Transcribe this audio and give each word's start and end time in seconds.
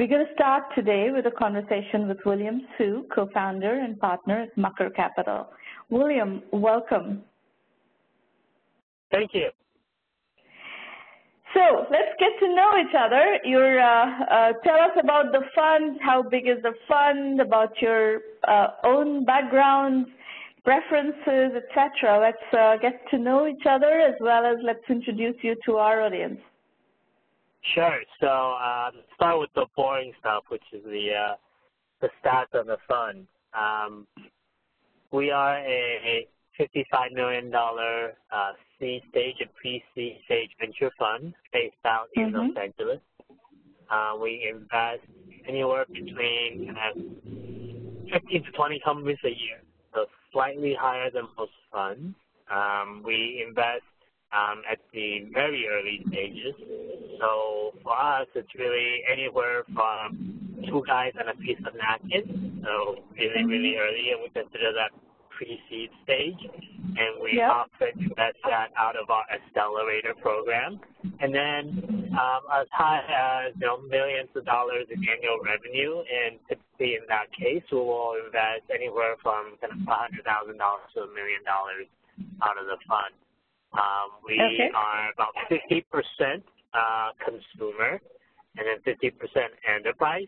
We're 0.00 0.06
going 0.06 0.24
to 0.26 0.32
start 0.32 0.62
today 0.74 1.08
with 1.12 1.26
a 1.26 1.30
conversation 1.30 2.08
with 2.08 2.16
William 2.24 2.62
Hsu, 2.78 3.04
co-founder 3.14 3.80
and 3.80 4.00
partner 4.00 4.44
at 4.44 4.56
Mucker 4.56 4.88
Capital. 4.88 5.48
William, 5.90 6.42
welcome. 6.54 7.20
Thank 9.12 9.32
you. 9.34 9.50
So 11.52 11.84
let's 11.90 12.16
get 12.18 12.30
to 12.40 12.54
know 12.54 12.70
each 12.80 12.96
other. 12.98 13.40
Your, 13.44 13.78
uh, 13.78 14.24
uh, 14.24 14.52
tell 14.64 14.76
us 14.76 14.96
about 14.98 15.32
the 15.32 15.42
fund, 15.54 15.98
how 16.02 16.22
big 16.22 16.48
is 16.48 16.62
the 16.62 16.72
fund, 16.88 17.38
about 17.42 17.74
your 17.82 18.20
uh, 18.48 18.68
own 18.84 19.26
background, 19.26 20.06
preferences, 20.64 21.60
etc. 21.60 22.20
Let's 22.20 22.54
uh, 22.58 22.78
get 22.80 23.02
to 23.10 23.18
know 23.18 23.46
each 23.46 23.66
other 23.68 24.00
as 24.00 24.14
well 24.18 24.46
as 24.46 24.56
let's 24.64 24.80
introduce 24.88 25.36
you 25.42 25.56
to 25.66 25.76
our 25.76 26.00
audience. 26.00 26.40
Sure. 27.74 28.00
So 28.20 28.26
uh, 28.26 28.90
start 29.14 29.38
with 29.38 29.50
the 29.54 29.66
boring 29.76 30.12
stuff, 30.20 30.44
which 30.48 30.62
is 30.72 30.82
the 30.84 31.10
uh, 31.14 31.34
the 32.00 32.08
stats 32.22 32.58
of 32.58 32.66
the 32.66 32.78
fund. 32.88 33.26
Um, 33.52 34.06
we 35.12 35.30
are 35.30 35.58
a 35.58 36.26
$55 36.58 37.12
million 37.12 37.52
uh, 37.54 38.52
seed 38.78 39.02
stage 39.10 39.36
and 39.40 39.48
pre-seed 39.54 40.18
stage 40.24 40.50
venture 40.58 40.90
fund 40.98 41.34
based 41.52 41.74
out 41.84 42.06
in 42.14 42.32
mm-hmm. 42.32 42.36
Los 42.36 42.56
Angeles. 42.56 43.00
Uh, 43.90 44.16
we 44.20 44.48
invest 44.54 45.02
anywhere 45.48 45.84
between 45.92 46.76
uh, 46.76 46.98
15 48.12 48.44
to 48.44 48.50
20 48.52 48.80
companies 48.84 49.18
a 49.24 49.28
year, 49.28 49.62
so 49.94 50.06
slightly 50.32 50.76
higher 50.78 51.10
than 51.10 51.24
most 51.36 51.52
funds. 51.72 52.14
Um, 52.50 53.02
we 53.04 53.44
invest 53.46 53.82
um, 54.32 54.62
at 54.70 54.78
the 54.92 55.28
very 55.32 55.66
early 55.68 56.04
stages. 56.08 56.54
So 57.18 57.74
for 57.82 57.94
us, 57.94 58.26
it's 58.34 58.54
really 58.54 59.02
anywhere 59.10 59.64
from 59.74 60.40
two 60.68 60.82
guys 60.86 61.12
and 61.18 61.28
a 61.28 61.36
piece 61.36 61.60
of 61.66 61.74
napkin. 61.74 62.62
So 62.64 63.02
really, 63.16 63.44
really 63.44 63.74
mm-hmm. 63.74 63.84
early, 63.84 64.06
and 64.12 64.20
we 64.22 64.28
consider 64.30 64.72
that 64.72 64.90
pre-seed 65.40 65.88
stage, 66.04 66.36
and 66.36 67.16
we 67.16 67.40
yep. 67.40 67.64
often 67.64 67.96
invest 67.96 68.36
that 68.44 68.68
out 68.76 68.92
of 68.92 69.08
our 69.08 69.24
accelerator 69.32 70.12
program. 70.20 70.78
And 71.20 71.32
then 71.32 72.12
um, 72.12 72.44
as 72.52 72.68
high 72.76 73.00
as 73.08 73.56
you 73.56 73.64
know 73.64 73.80
millions 73.88 74.28
of 74.36 74.44
dollars 74.44 74.84
in 74.92 75.00
annual 75.00 75.40
revenue, 75.40 76.04
and 76.04 76.36
typically 76.44 77.00
in 77.00 77.08
that 77.08 77.32
case, 77.32 77.64
we 77.72 77.80
will 77.80 78.20
invest 78.20 78.68
anywhere 78.68 79.16
from 79.24 79.56
kind 79.64 79.72
of 79.72 79.80
$500,000 79.88 80.20
to 80.20 80.98
a 81.00 81.10
million 81.16 81.40
dollars 81.48 81.88
out 82.44 82.60
of 82.60 82.68
the 82.68 82.76
fund. 82.84 83.16
Um, 83.72 84.10
we 84.26 84.34
okay. 84.34 84.70
are 84.74 85.12
about 85.12 85.34
50% 85.50 86.42
uh, 86.74 87.10
consumer 87.24 88.00
and 88.56 88.66
then 88.66 88.94
50% 88.94 89.12
enterprise. 89.76 90.26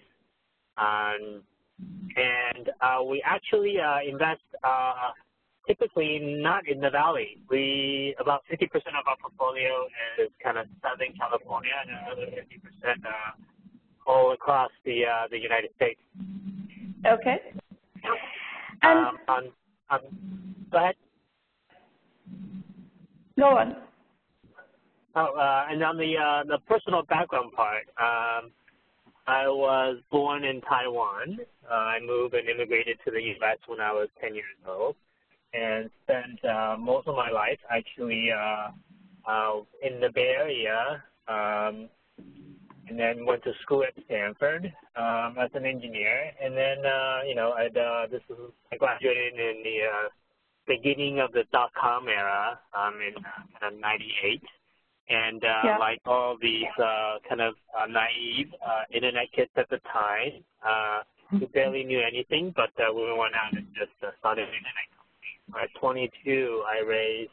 Um, 0.76 1.42
and 2.16 2.70
uh, 2.80 3.02
we 3.02 3.22
actually 3.24 3.78
uh, 3.78 3.98
invest 4.06 4.42
uh, 4.62 5.10
typically 5.66 6.18
not 6.20 6.68
in 6.68 6.80
the 6.80 6.90
valley. 6.90 7.38
We 7.50 8.14
about 8.20 8.42
50% 8.50 8.64
of 8.64 9.06
our 9.06 9.16
portfolio 9.20 9.86
is 10.20 10.30
kind 10.42 10.58
of 10.58 10.66
Southern 10.82 11.14
California, 11.16 11.72
and 11.82 12.20
another 12.20 12.30
50% 12.30 13.04
uh, 13.04 13.10
all 14.06 14.32
across 14.32 14.70
the 14.84 15.04
uh, 15.04 15.28
the 15.30 15.38
United 15.38 15.70
States. 15.76 16.00
Okay. 17.06 17.38
And 18.82 18.98
um, 19.28 19.52
on, 19.90 20.00
go 20.70 20.78
ahead. 20.78 20.94
Go 23.42 23.58
on. 23.58 23.74
Oh, 25.16 25.34
uh, 25.36 25.66
and 25.68 25.82
on 25.82 25.96
the 25.96 26.14
uh, 26.16 26.44
the 26.46 26.58
personal 26.68 27.02
background 27.02 27.50
part, 27.54 27.88
um, 27.98 28.52
I 29.26 29.48
was 29.48 29.96
born 30.12 30.44
in 30.44 30.60
Taiwan. 30.60 31.40
Uh, 31.68 31.74
I 31.74 31.98
moved 32.06 32.34
and 32.34 32.48
immigrated 32.48 32.98
to 33.04 33.10
the 33.10 33.20
U.S. 33.20 33.58
when 33.66 33.80
I 33.80 33.90
was 33.90 34.08
10 34.20 34.36
years 34.36 34.46
old 34.64 34.94
and 35.54 35.90
spent 36.04 36.44
uh, 36.44 36.76
most 36.78 37.08
of 37.08 37.16
my 37.16 37.30
life 37.32 37.58
actually 37.68 38.28
uh, 38.30 38.68
uh, 39.28 39.54
in 39.82 39.98
the 39.98 40.10
Bay 40.14 40.36
Area 40.38 41.02
um, 41.26 41.88
and 42.86 42.96
then 42.96 43.26
went 43.26 43.42
to 43.42 43.52
school 43.62 43.82
at 43.82 44.04
Stanford 44.04 44.72
um, 44.94 45.34
as 45.42 45.50
an 45.54 45.66
engineer. 45.66 46.30
And 46.40 46.56
then, 46.56 46.86
uh, 46.86 47.18
you 47.26 47.34
know, 47.34 47.54
I'd, 47.58 47.76
uh, 47.76 48.06
this 48.08 48.22
was, 48.30 48.52
I 48.72 48.76
graduated 48.76 49.34
in 49.34 49.64
the 49.64 49.78
uh, 49.82 50.08
beginning 50.66 51.20
of 51.20 51.32
the 51.32 51.44
dot-com 51.52 52.08
era 52.08 52.58
um, 52.74 52.94
in 53.00 53.14
uh, 53.62 53.70
98. 53.80 54.42
And 55.08 55.42
uh, 55.44 55.48
yeah. 55.64 55.78
like 55.78 56.00
all 56.06 56.36
these 56.40 56.72
uh, 56.78 57.16
kind 57.28 57.40
of 57.40 57.54
uh, 57.76 57.86
naive 57.86 58.48
uh, 58.64 58.82
internet 58.94 59.26
kids 59.34 59.50
at 59.56 59.68
the 59.68 59.78
time, 59.92 60.42
uh, 60.64 61.00
who 61.30 61.46
barely 61.48 61.84
knew 61.84 62.00
anything, 62.00 62.52
but 62.54 62.70
uh, 62.78 62.92
we 62.94 63.02
went 63.12 63.34
out 63.34 63.52
and 63.52 63.66
just 63.74 63.92
uh, 64.02 64.10
started 64.20 64.48
an 64.48 64.54
internet 64.54 64.88
company. 64.92 65.64
At 65.64 65.80
22, 65.80 66.62
I 66.68 66.86
raised 66.86 67.30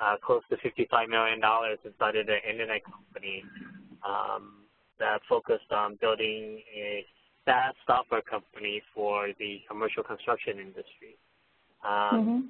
uh, 0.00 0.16
close 0.24 0.42
to 0.50 0.56
$55 0.56 1.08
million 1.08 1.40
and 1.42 1.94
started 1.96 2.28
an 2.28 2.40
internet 2.48 2.82
company 2.84 3.42
um, 4.06 4.64
that 4.98 5.20
focused 5.28 5.70
on 5.72 5.98
building 6.00 6.62
a 6.74 7.04
SaaS 7.44 7.74
software 7.86 8.22
company 8.22 8.82
for 8.94 9.28
the 9.38 9.60
commercial 9.68 10.02
construction 10.02 10.58
industry. 10.58 11.16
Um, 11.84 12.20
mm-hmm 12.20 12.40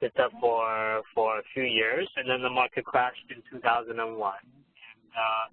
did 0.00 0.12
that 0.16 0.30
for 0.40 1.02
for 1.14 1.38
a 1.38 1.42
few 1.52 1.64
years, 1.64 2.08
and 2.16 2.28
then 2.30 2.42
the 2.42 2.50
market 2.50 2.84
crashed 2.84 3.26
in 3.30 3.42
2001, 3.50 3.98
and 3.98 4.14
uh, 4.14 5.46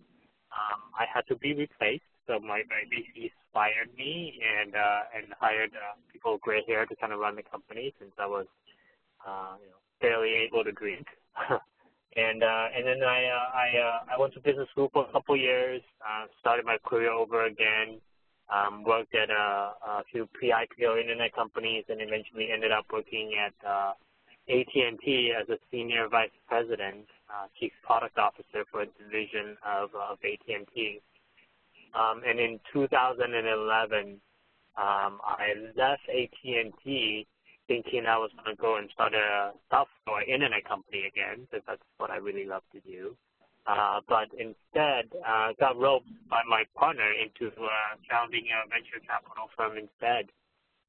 um, 0.54 0.80
I 0.98 1.06
had 1.12 1.26
to 1.28 1.36
be 1.36 1.54
replaced. 1.54 2.04
So 2.28 2.40
my, 2.40 2.64
my 2.70 2.82
VCs 2.90 3.32
fired 3.54 3.90
me 3.98 4.40
and 4.42 4.76
uh, 4.76 5.02
and 5.16 5.26
hired 5.40 5.72
uh, 5.74 5.98
people 6.12 6.34
with 6.34 6.42
gray 6.42 6.64
hair 6.68 6.86
to 6.86 6.96
kind 6.96 7.14
of 7.14 7.20
run 7.20 7.36
the 7.36 7.44
company 7.44 7.94
since 8.00 8.12
I 8.18 8.26
was 8.26 8.46
uh, 9.26 9.58
you 9.62 9.70
know 9.70 9.82
barely 10.02 10.34
able 10.46 10.64
to 10.64 10.72
drink. 10.72 11.06
and 12.16 12.44
uh, 12.44 12.66
and 12.76 12.86
then 12.86 13.02
I 13.04 13.26
uh, 13.26 13.48
I 13.54 13.68
uh, 13.78 14.16
I 14.16 14.20
went 14.20 14.34
to 14.34 14.40
business 14.42 14.70
school 14.72 14.90
for 14.94 15.08
a 15.08 15.12
couple 15.12 15.38
years, 15.38 15.82
uh, 16.02 16.26
started 16.40 16.66
my 16.66 16.78
career 16.86 17.12
over 17.12 17.46
again. 17.46 18.00
Um, 18.46 18.84
worked 18.84 19.16
at 19.16 19.32
a, 19.32 19.74
a 19.82 20.04
few 20.12 20.30
pre-IPO 20.34 21.02
internet 21.02 21.34
companies, 21.34 21.84
and 21.90 22.00
eventually 22.00 22.50
ended 22.54 22.72
up 22.72 22.86
working 22.94 23.32
at 23.34 23.54
uh, 23.68 23.94
AT&T 24.48 25.34
as 25.34 25.50
a 25.50 25.58
senior 25.72 26.08
vice 26.08 26.30
president, 26.48 27.08
uh, 27.30 27.48
chief 27.60 27.72
product 27.84 28.20
officer 28.20 28.64
for 28.72 28.82
a 28.82 28.86
division 29.02 29.58
of, 29.66 29.90
of 29.96 30.20
AT&T. 30.24 31.02
Um, 31.96 32.22
and 32.28 32.40
in 32.40 32.60
2011, 32.72 34.22
um, 34.78 35.20
I 35.24 35.54
left 35.76 36.04
AT&T 36.10 37.28
thinking 37.68 38.06
I 38.06 38.18
was 38.18 38.30
going 38.36 38.56
to 38.56 38.62
go 38.62 38.78
and 38.78 38.90
start 38.94 39.14
a 39.16 39.54
software 39.72 40.24
internet 40.24 40.68
company 40.68 41.06
again, 41.08 41.48
because 41.50 41.66
that's 41.68 41.82
what 41.98 42.12
I 42.12 42.18
really 42.18 42.46
love 42.46 42.62
to 42.74 42.80
do. 42.82 43.16
Uh, 43.68 44.00
but 44.08 44.30
instead, 44.38 45.10
uh, 45.28 45.50
got 45.60 45.78
roped 45.78 46.08
by 46.30 46.42
my 46.48 46.64
partner 46.76 47.10
into 47.14 47.48
uh, 47.48 47.68
founding 48.10 48.46
a 48.54 48.70
venture 48.70 49.02
capital 49.06 49.50
firm 49.58 49.78
instead. 49.78 50.30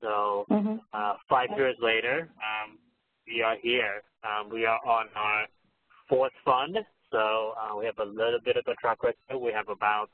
So 0.03 0.45
mm-hmm. 0.51 0.77
uh, 0.93 1.15
five 1.29 1.49
years 1.57 1.77
later, 1.81 2.29
um, 2.37 2.77
we 3.27 3.43
are 3.43 3.57
here. 3.63 4.03
Um, 4.23 4.51
we 4.51 4.67
are 4.67 4.79
on 4.87 5.07
our 5.17 5.47
fourth 6.09 6.33
fund, 6.45 6.77
so 7.11 7.55
uh, 7.57 7.77
we 7.79 7.87
have 7.87 7.99
a 7.99 8.05
little 8.05 8.41
bit 8.45 8.57
of 8.57 8.65
a 8.67 8.75
track 8.75 9.03
record. 9.03 9.41
We 9.41 9.53
have 9.53 9.69
about 9.69 10.11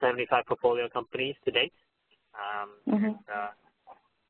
75 0.00 0.46
portfolio 0.46 0.88
companies 0.88 1.34
to 1.44 1.50
date, 1.50 1.72
um, 2.38 2.94
mm-hmm. 2.94 3.04
and, 3.04 3.16
uh, 3.34 3.48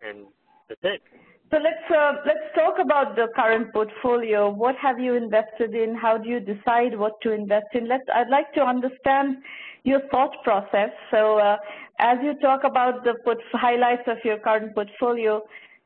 and 0.01 0.27
that's 0.69 0.81
it. 0.83 1.03
So 1.51 1.59
let's 1.59 1.91
uh, 1.91 2.13
let's 2.27 2.47
talk 2.55 2.75
about 2.81 3.17
the 3.17 3.29
current 3.37 3.73
portfolio. 3.73 4.51
What 4.51 4.77
have 4.77 4.99
you 4.99 5.15
invested 5.15 5.75
in? 5.75 5.95
How 5.95 6.19
do 6.19 6.29
you 6.29 6.41
decide 6.41 6.99
what 6.99 7.21
to 7.23 7.33
invest 7.33 7.67
in? 7.75 7.87
Let's. 7.87 8.05
I'd 8.13 8.31
like 8.31 8.53
to 8.55 8.63
understand 8.63 9.37
your 9.85 10.01
thought 10.11 10.35
process. 10.43 10.91
So 11.11 11.39
uh, 11.39 11.57
as 12.01 12.19
you 12.23 12.35
talk 12.41 12.65
about 12.65 13.05
the 13.05 13.15
highlights 13.53 14.03
of 14.07 14.17
your 14.25 14.39
current 14.39 14.75
portfolio, 14.75 15.43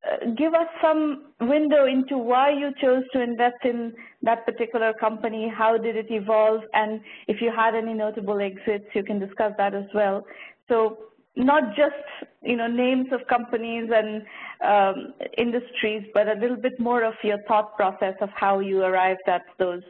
uh, 0.07 0.31
give 0.37 0.55
us 0.55 0.69
some 0.81 1.33
window 1.41 1.87
into 1.87 2.17
why 2.17 2.51
you 2.51 2.71
chose 2.81 3.03
to 3.13 3.21
invest 3.21 3.65
in 3.65 3.93
that 4.23 4.47
particular 4.47 4.93
company, 4.95 5.53
how 5.55 5.77
did 5.77 5.97
it 5.97 6.07
evolve, 6.11 6.63
and 6.73 7.01
if 7.27 7.41
you 7.41 7.53
had 7.55 7.75
any 7.75 7.95
notable 7.95 8.41
exits, 8.41 8.87
you 8.95 9.03
can 9.03 9.19
discuss 9.19 9.53
that 9.59 9.75
as 9.75 9.87
well. 9.93 10.25
So 10.69 10.99
not 11.39 11.77
just 11.77 11.95
you 12.43 12.57
know 12.57 12.67
names 12.67 13.07
of 13.13 13.27
companies 13.29 13.89
and 13.95 14.23
um, 14.65 15.15
industries, 15.39 16.03
but 16.13 16.29
a 16.29 16.35
little 16.35 16.57
bit 16.57 16.79
more 16.79 17.05
of 17.05 17.15
your 17.23 17.39
thought 17.47 17.77
process 17.77 18.15
of 18.21 18.29
how 18.35 18.59
you 18.59 18.83
arrived 18.83 19.27
at 19.27 19.43
those 19.59 19.83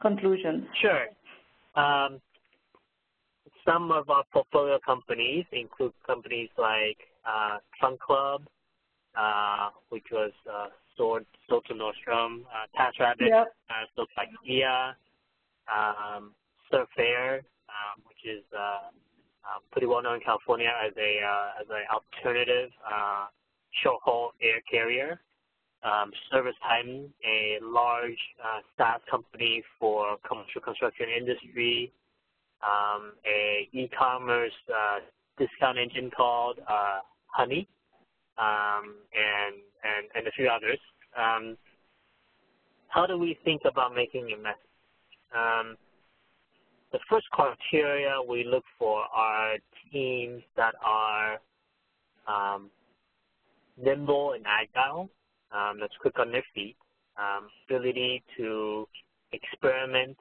conclusions. 0.00 0.64
Sure. 0.80 1.06
Um, 1.74 2.20
some 3.66 3.90
of 3.90 4.08
our 4.08 4.24
portfolio 4.32 4.78
companies 4.84 5.44
include 5.52 5.92
companies 6.06 6.48
like 6.56 6.98
uh, 7.26 7.58
Trunk 7.78 8.00
Club, 8.00 8.42
uh, 9.18 9.70
which 9.88 10.06
was 10.12 10.32
uh, 10.50 10.68
sold, 10.96 11.24
sold 11.48 11.64
to 11.66 11.74
Nordstrom, 11.74 12.42
uh, 12.42 12.66
TaskRabbit, 12.78 13.28
yep. 13.28 13.48
uh, 13.68 13.84
sold 13.94 14.08
by 14.16 14.24
IKEA, 14.24 14.92
um, 15.68 16.32
Surf 16.70 16.88
Air, 16.98 17.42
um, 17.68 18.02
which 18.06 18.24
is 18.24 18.44
uh, 18.56 18.90
uh, 19.46 19.60
pretty 19.70 19.86
well 19.86 20.02
known 20.02 20.16
in 20.16 20.20
California 20.20 20.70
as 20.84 20.92
a 20.96 21.20
uh, 21.22 21.60
as 21.60 21.66
an 21.70 21.84
alternative 21.94 22.70
uh, 22.84 23.26
short 23.82 24.00
haul 24.02 24.32
air 24.42 24.60
carrier. 24.70 25.20
Um, 25.84 26.10
Service 26.32 26.54
Titan, 26.66 27.12
a 27.24 27.58
large 27.62 28.18
uh, 28.42 28.60
SaaS 28.76 29.00
company 29.08 29.62
for 29.78 30.16
commercial 30.26 30.60
construction 30.60 31.06
industry, 31.16 31.92
um, 32.64 33.12
a 33.24 33.68
e-commerce 33.72 34.52
uh, 34.68 34.98
discount 35.38 35.78
engine 35.78 36.10
called 36.10 36.58
uh, 36.66 37.00
Honey, 37.26 37.68
um, 38.38 38.96
and, 39.14 39.54
and, 39.84 40.08
and 40.16 40.26
a 40.26 40.30
few 40.32 40.48
others. 40.48 40.78
Um, 41.16 41.56
how 42.88 43.06
do 43.06 43.18
we 43.18 43.38
think 43.44 43.62
about 43.64 43.94
making 43.94 44.30
a? 44.32 45.38
Um, 45.38 45.76
the 46.96 47.00
first 47.10 47.28
criteria 47.30 48.14
we 48.26 48.42
look 48.42 48.64
for 48.78 49.04
are 49.14 49.56
teams 49.92 50.42
that 50.56 50.74
are 50.82 51.38
um, 52.26 52.70
nimble 53.76 54.32
and 54.32 54.46
agile, 54.48 55.10
um, 55.52 55.76
that's 55.78 55.92
quick 56.00 56.18
on 56.18 56.32
their 56.32 56.44
feet, 56.54 56.74
um, 57.18 57.48
ability 57.68 58.22
to 58.38 58.88
experiment, 59.32 60.16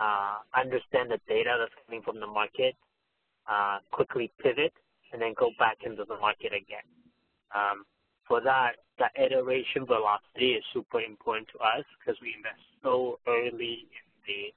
uh, 0.00 0.38
understand 0.58 1.12
the 1.12 1.20
data 1.28 1.54
that's 1.60 1.72
coming 1.86 2.02
from 2.02 2.18
the 2.18 2.26
market, 2.26 2.74
uh, 3.48 3.78
quickly 3.92 4.32
pivot, 4.42 4.72
and 5.12 5.22
then 5.22 5.32
go 5.38 5.50
back 5.60 5.78
into 5.86 6.04
the 6.08 6.16
market 6.16 6.52
again. 6.52 6.86
Um, 7.54 7.84
for 8.26 8.40
that, 8.40 8.82
that 8.98 9.12
iteration 9.14 9.86
velocity 9.86 10.54
is 10.58 10.64
super 10.72 11.00
important 11.00 11.46
to 11.54 11.58
us 11.60 11.84
because 11.98 12.20
we 12.20 12.34
invest 12.36 12.58
so 12.82 13.20
early 13.28 13.86
in 13.86 14.06
the 14.26 14.52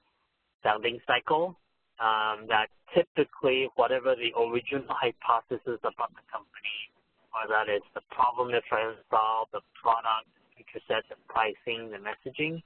founding 0.64 0.98
cycle 1.06 1.54
um, 2.00 2.48
that 2.48 2.66
typically 2.96 3.68
whatever 3.76 4.16
the 4.16 4.32
original 4.34 4.88
hypothesis 4.88 5.78
about 5.84 6.10
the 6.16 6.24
company, 6.32 6.78
or 7.30 7.46
that 7.46 7.70
is 7.70 7.82
the 7.94 8.00
problem 8.10 8.50
they're 8.50 8.64
trying 8.68 8.96
to 8.96 9.02
solve, 9.10 9.48
the 9.52 9.60
product, 9.76 10.26
the 10.34 10.64
feature 10.64 10.82
set, 10.88 11.02
the 11.12 11.16
pricing, 11.28 11.92
the 11.92 12.00
messaging, 12.00 12.62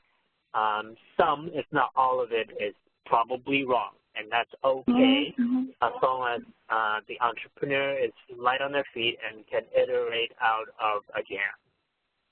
um, 0.55 0.97
some, 1.17 1.51
if 1.53 1.67
not 1.73 1.91
all 1.97 2.23
of 2.23 2.33
it, 2.33 2.49
is 2.61 2.75
probably 3.05 3.65
wrong, 3.65 3.93
and 4.17 4.31
that's 4.31 4.53
okay 4.65 5.35
mm-hmm. 5.39 5.73
as 5.83 5.93
long 6.03 6.29
as 6.37 6.43
uh, 6.69 7.01
the 7.09 7.21
entrepreneur 7.21 7.99
is 7.99 8.13
light 8.37 8.61
on 8.61 8.73
their 8.73 8.87
feet 8.95 9.19
and 9.25 9.45
can 9.47 9.63
iterate 9.77 10.33
out 10.41 10.69
of 10.81 11.03
a 11.17 11.23
jam. 11.23 11.57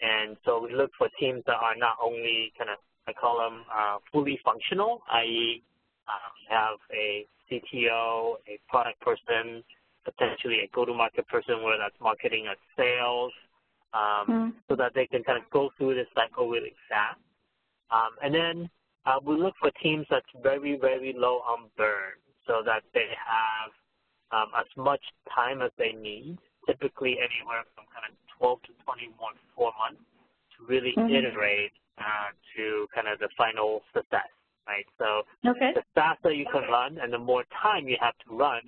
And 0.00 0.36
so 0.44 0.60
we 0.60 0.74
look 0.74 0.90
for 0.98 1.08
teams 1.18 1.42
that 1.46 1.56
are 1.56 1.76
not 1.76 1.96
only 2.02 2.52
kind 2.58 2.70
of, 2.70 2.76
I 3.06 3.12
call 3.12 3.38
them 3.38 3.64
uh, 3.72 3.98
fully 4.12 4.38
functional, 4.44 5.02
i.e., 5.12 5.62
um, 6.08 6.34
have 6.48 6.78
a 6.92 7.26
CTO, 7.50 8.34
a 8.46 8.58
product 8.68 9.00
person, 9.00 9.62
potentially 10.04 10.60
a 10.60 10.68
go-to-market 10.74 11.26
person, 11.28 11.62
whether 11.62 11.78
that's 11.78 12.00
marketing 12.00 12.46
or 12.46 12.54
sales, 12.76 13.32
um, 13.94 14.26
mm. 14.28 14.52
so 14.68 14.76
that 14.76 14.92
they 14.94 15.06
can 15.06 15.22
kind 15.24 15.38
of 15.42 15.48
go 15.50 15.70
through 15.76 15.94
this 15.94 16.06
cycle 16.14 16.48
really 16.48 16.74
fast. 16.88 17.18
Um, 17.90 18.18
and 18.22 18.34
then 18.34 18.70
uh, 19.04 19.18
we 19.24 19.36
look 19.36 19.54
for 19.60 19.70
teams 19.82 20.06
that's 20.10 20.26
very, 20.42 20.78
very 20.78 21.14
low 21.16 21.42
on 21.46 21.70
burn 21.76 22.18
so 22.46 22.62
that 22.64 22.82
they 22.94 23.10
have 23.14 23.70
um, 24.32 24.50
as 24.58 24.66
much 24.76 25.02
time 25.34 25.62
as 25.62 25.70
they 25.78 25.92
need, 25.92 26.38
typically 26.66 27.18
anywhere 27.18 27.62
from 27.74 27.84
kind 27.94 28.06
of 28.10 28.14
12 28.38 28.62
to 28.62 28.72
21, 28.84 29.14
four 29.54 29.72
months 29.78 30.02
to 30.58 30.66
really 30.66 30.94
mm-hmm. 30.96 31.14
iterate 31.14 31.72
uh, 31.98 32.30
to 32.56 32.86
kind 32.94 33.08
of 33.08 33.18
the 33.18 33.28
final 33.36 33.82
success, 33.94 34.28
right? 34.66 34.86
So 34.98 35.22
okay. 35.48 35.72
the 35.74 35.82
faster 35.94 36.32
you 36.32 36.46
can 36.52 36.62
run 36.70 36.98
and 37.00 37.12
the 37.12 37.18
more 37.18 37.44
time 37.62 37.88
you 37.88 37.96
have 38.00 38.14
to 38.28 38.36
run, 38.36 38.62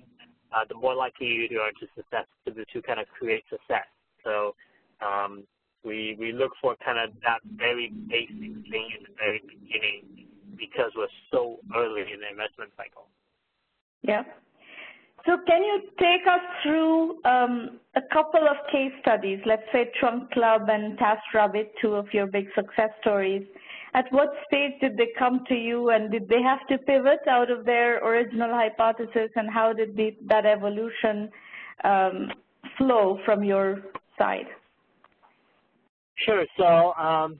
uh, 0.51 0.65
the 0.67 0.75
more 0.75 0.95
likely 0.95 1.47
you 1.49 1.59
are 1.59 1.71
to 1.71 1.87
success 1.95 2.25
to, 2.45 2.53
to 2.53 2.81
kind 2.81 2.99
of 2.99 3.07
create 3.07 3.43
success. 3.49 3.85
So 4.23 4.55
um, 5.05 5.43
we 5.83 6.17
we 6.19 6.31
look 6.31 6.51
for 6.61 6.75
kind 6.83 6.99
of 6.99 7.15
that 7.21 7.39
very 7.55 7.93
basic 8.09 8.35
thing 8.69 8.87
in 8.97 9.03
the 9.07 9.13
very 9.17 9.41
beginning 9.47 10.27
because 10.57 10.91
we're 10.95 11.07
so 11.31 11.57
early 11.75 12.01
in 12.01 12.19
the 12.19 12.29
investment 12.29 12.71
cycle. 12.75 13.07
Yeah. 14.01 14.23
So 15.29 15.37
can 15.45 15.61
you 15.61 15.81
take 15.99 16.25
us 16.25 16.41
through 16.63 17.23
um, 17.23 17.79
a 17.95 18.01
couple 18.11 18.47
of 18.47 18.57
case 18.71 18.91
studies, 19.01 19.39
let's 19.45 19.61
say 19.71 19.91
Trunk 19.99 20.31
Club 20.31 20.63
and 20.69 20.97
TaskRabbit, 20.97 21.67
two 21.79 21.93
of 21.93 22.07
your 22.11 22.25
big 22.25 22.47
success 22.55 22.89
stories. 23.01 23.45
At 23.93 24.05
what 24.09 24.29
stage 24.47 24.71
did 24.81 24.97
they 24.97 25.09
come 25.19 25.43
to 25.47 25.53
you 25.53 25.91
and 25.91 26.11
did 26.11 26.27
they 26.29 26.41
have 26.41 26.65
to 26.69 26.79
pivot 26.79 27.19
out 27.29 27.51
of 27.51 27.63
their 27.63 28.03
original 28.03 28.49
hypothesis 28.49 29.29
and 29.35 29.47
how 29.51 29.71
did 29.71 29.95
the, 29.95 30.15
that 30.25 30.47
evolution 30.47 31.29
um, 31.83 32.31
flow 32.79 33.19
from 33.23 33.43
your 33.43 33.83
side? 34.17 34.47
Sure. 36.25 36.43
So, 36.57 36.93
um, 36.93 37.39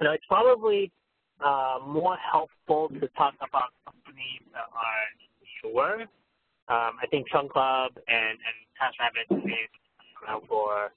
you 0.00 0.06
know, 0.06 0.12
it's 0.12 0.24
probably 0.28 0.90
uh, 1.44 1.78
more 1.86 2.16
helpful 2.16 2.88
to 2.88 3.06
talk 3.18 3.34
about 3.46 3.68
companies 3.84 4.40
that 4.54 4.64
are 4.72 5.72
newer 5.72 6.06
um, 6.72 6.96
I 7.02 7.06
think 7.10 7.28
Trunk 7.28 7.52
Club 7.52 7.92
and, 8.08 8.38
and 8.40 8.56
TaskRabbit 8.80 9.28
have 9.28 9.44
been 9.44 9.68
around 10.24 10.48
for, 10.48 10.90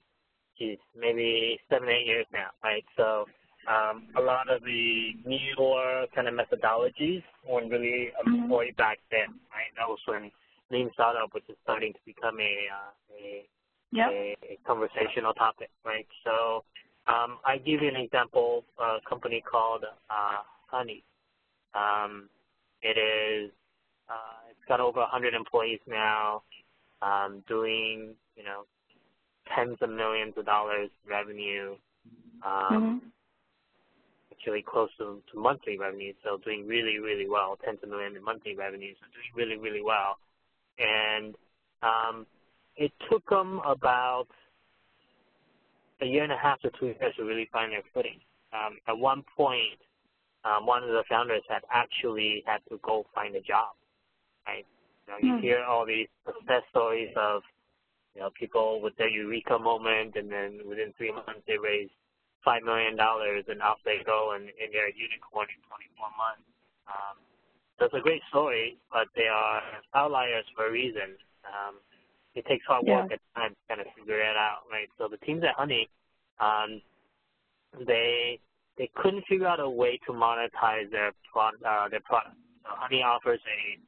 geez, 0.58 0.78
maybe 0.98 1.60
seven, 1.68 1.88
eight 1.90 2.06
years 2.06 2.24
now, 2.32 2.48
right? 2.64 2.84
So 2.96 3.26
um, 3.68 4.06
a 4.16 4.20
lot 4.22 4.48
of 4.48 4.62
the 4.64 5.12
newer 5.26 6.06
kind 6.14 6.28
of 6.28 6.34
methodologies 6.34 7.22
weren't 7.46 7.70
really 7.70 8.08
employed 8.24 8.68
mm-hmm. 8.68 8.82
back 8.82 8.98
then, 9.10 9.36
right? 9.52 9.68
That 9.76 9.86
was 9.86 9.98
when 10.06 10.30
Lean 10.70 10.88
Startup 10.94 11.28
was 11.34 11.42
just 11.46 11.58
starting 11.62 11.92
to 11.92 11.98
become 12.06 12.40
a, 12.40 12.54
uh, 12.72 12.92
a, 13.20 13.44
yep. 13.92 14.08
a, 14.10 14.36
a 14.48 14.58
conversational 14.66 15.34
topic, 15.34 15.68
right? 15.84 16.06
So 16.24 16.64
um, 17.06 17.36
I 17.44 17.58
give 17.58 17.82
you 17.82 17.88
an 17.88 17.96
example, 17.96 18.64
a 18.78 18.96
company 19.06 19.42
called 19.44 19.84
uh, 19.84 20.40
Honey. 20.68 21.04
Um, 21.74 22.30
it 22.80 22.96
is 22.96 23.50
uh, 24.08 24.45
got 24.68 24.80
over 24.80 25.00
100 25.00 25.34
employees 25.34 25.80
now, 25.86 26.42
um, 27.02 27.42
doing, 27.48 28.14
you 28.36 28.44
know, 28.44 28.64
tens 29.54 29.76
of 29.80 29.90
millions 29.90 30.34
of 30.36 30.44
dollars 30.44 30.90
revenue, 31.08 31.76
um, 32.44 33.00
mm-hmm. 33.00 33.06
actually 34.32 34.64
close 34.66 34.90
to, 34.98 35.22
to 35.32 35.38
monthly 35.38 35.78
revenue, 35.78 36.12
so 36.24 36.38
doing 36.44 36.66
really, 36.66 36.98
really 36.98 37.28
well, 37.28 37.58
tens 37.64 37.78
of 37.82 37.88
millions 37.88 38.16
in 38.16 38.24
monthly 38.24 38.56
revenue, 38.56 38.92
so 39.00 39.06
doing 39.12 39.48
really, 39.48 39.60
really 39.60 39.82
well. 39.82 40.18
And 40.78 41.34
um, 41.82 42.26
it 42.76 42.92
took 43.10 43.28
them 43.28 43.60
about 43.64 44.26
a 46.02 46.06
year 46.06 46.24
and 46.24 46.32
a 46.32 46.36
half 46.36 46.60
to 46.60 46.70
two 46.78 46.86
years 46.86 47.14
to 47.16 47.24
really 47.24 47.48
find 47.52 47.72
their 47.72 47.82
footing. 47.94 48.20
Um, 48.52 48.78
at 48.88 48.96
one 48.96 49.22
point, 49.36 49.80
um, 50.44 50.66
one 50.66 50.82
of 50.82 50.90
the 50.90 51.02
founders 51.08 51.42
had 51.48 51.62
actually 51.72 52.42
had 52.46 52.58
to 52.68 52.78
go 52.82 53.06
find 53.14 53.34
a 53.34 53.40
job 53.40 53.74
right? 54.46 54.66
You 55.06 55.12
know, 55.12 55.18
you 55.22 55.38
mm. 55.38 55.40
hear 55.42 55.64
all 55.64 55.86
these 55.86 56.08
success 56.24 56.62
stories 56.70 57.10
of, 57.16 57.42
you 58.14 58.20
know, 58.22 58.30
people 58.38 58.80
with 58.80 58.96
their 58.96 59.08
eureka 59.08 59.58
moment, 59.58 60.16
and 60.16 60.30
then 60.30 60.60
within 60.68 60.92
three 60.96 61.12
months 61.12 61.42
they 61.46 61.58
raise 61.58 61.90
five 62.44 62.62
million 62.62 62.96
dollars, 62.96 63.44
and 63.48 63.60
off 63.62 63.78
they 63.84 63.98
go, 64.04 64.32
and, 64.34 64.44
and 64.44 64.68
they're 64.72 64.88
a 64.88 64.96
unicorn 64.96 65.46
in 65.50 65.60
24 65.66 66.10
months. 66.16 66.46
Um, 66.88 67.16
so 67.78 67.86
it's 67.86 67.94
a 67.94 68.00
great 68.00 68.22
story, 68.30 68.78
but 68.90 69.08
they 69.14 69.28
are 69.28 69.60
outliers 69.94 70.44
for 70.56 70.66
a 70.66 70.72
reason. 70.72 71.18
Um, 71.44 71.76
it 72.34 72.46
takes 72.46 72.64
hard 72.66 72.86
work 72.86 73.08
yeah. 73.10 73.16
and 73.16 73.20
time 73.34 73.50
to 73.50 73.62
kind 73.68 73.80
of 73.80 73.86
figure 73.98 74.20
it 74.20 74.36
out, 74.36 74.64
right? 74.70 74.88
So 74.98 75.08
the 75.08 75.18
teams 75.18 75.42
at 75.42 75.54
Honey, 75.54 75.88
um, 76.40 76.80
they 77.86 78.38
they 78.78 78.90
couldn't 78.94 79.24
figure 79.26 79.46
out 79.46 79.60
a 79.60 79.68
way 79.68 79.98
to 80.06 80.12
monetize 80.12 80.90
their 80.90 81.12
product. 81.32 81.62
Uh, 81.64 81.88
their 81.88 82.00
product. 82.00 82.36
So 82.62 82.70
Honey 82.76 83.02
offers 83.02 83.40
a 83.44 83.78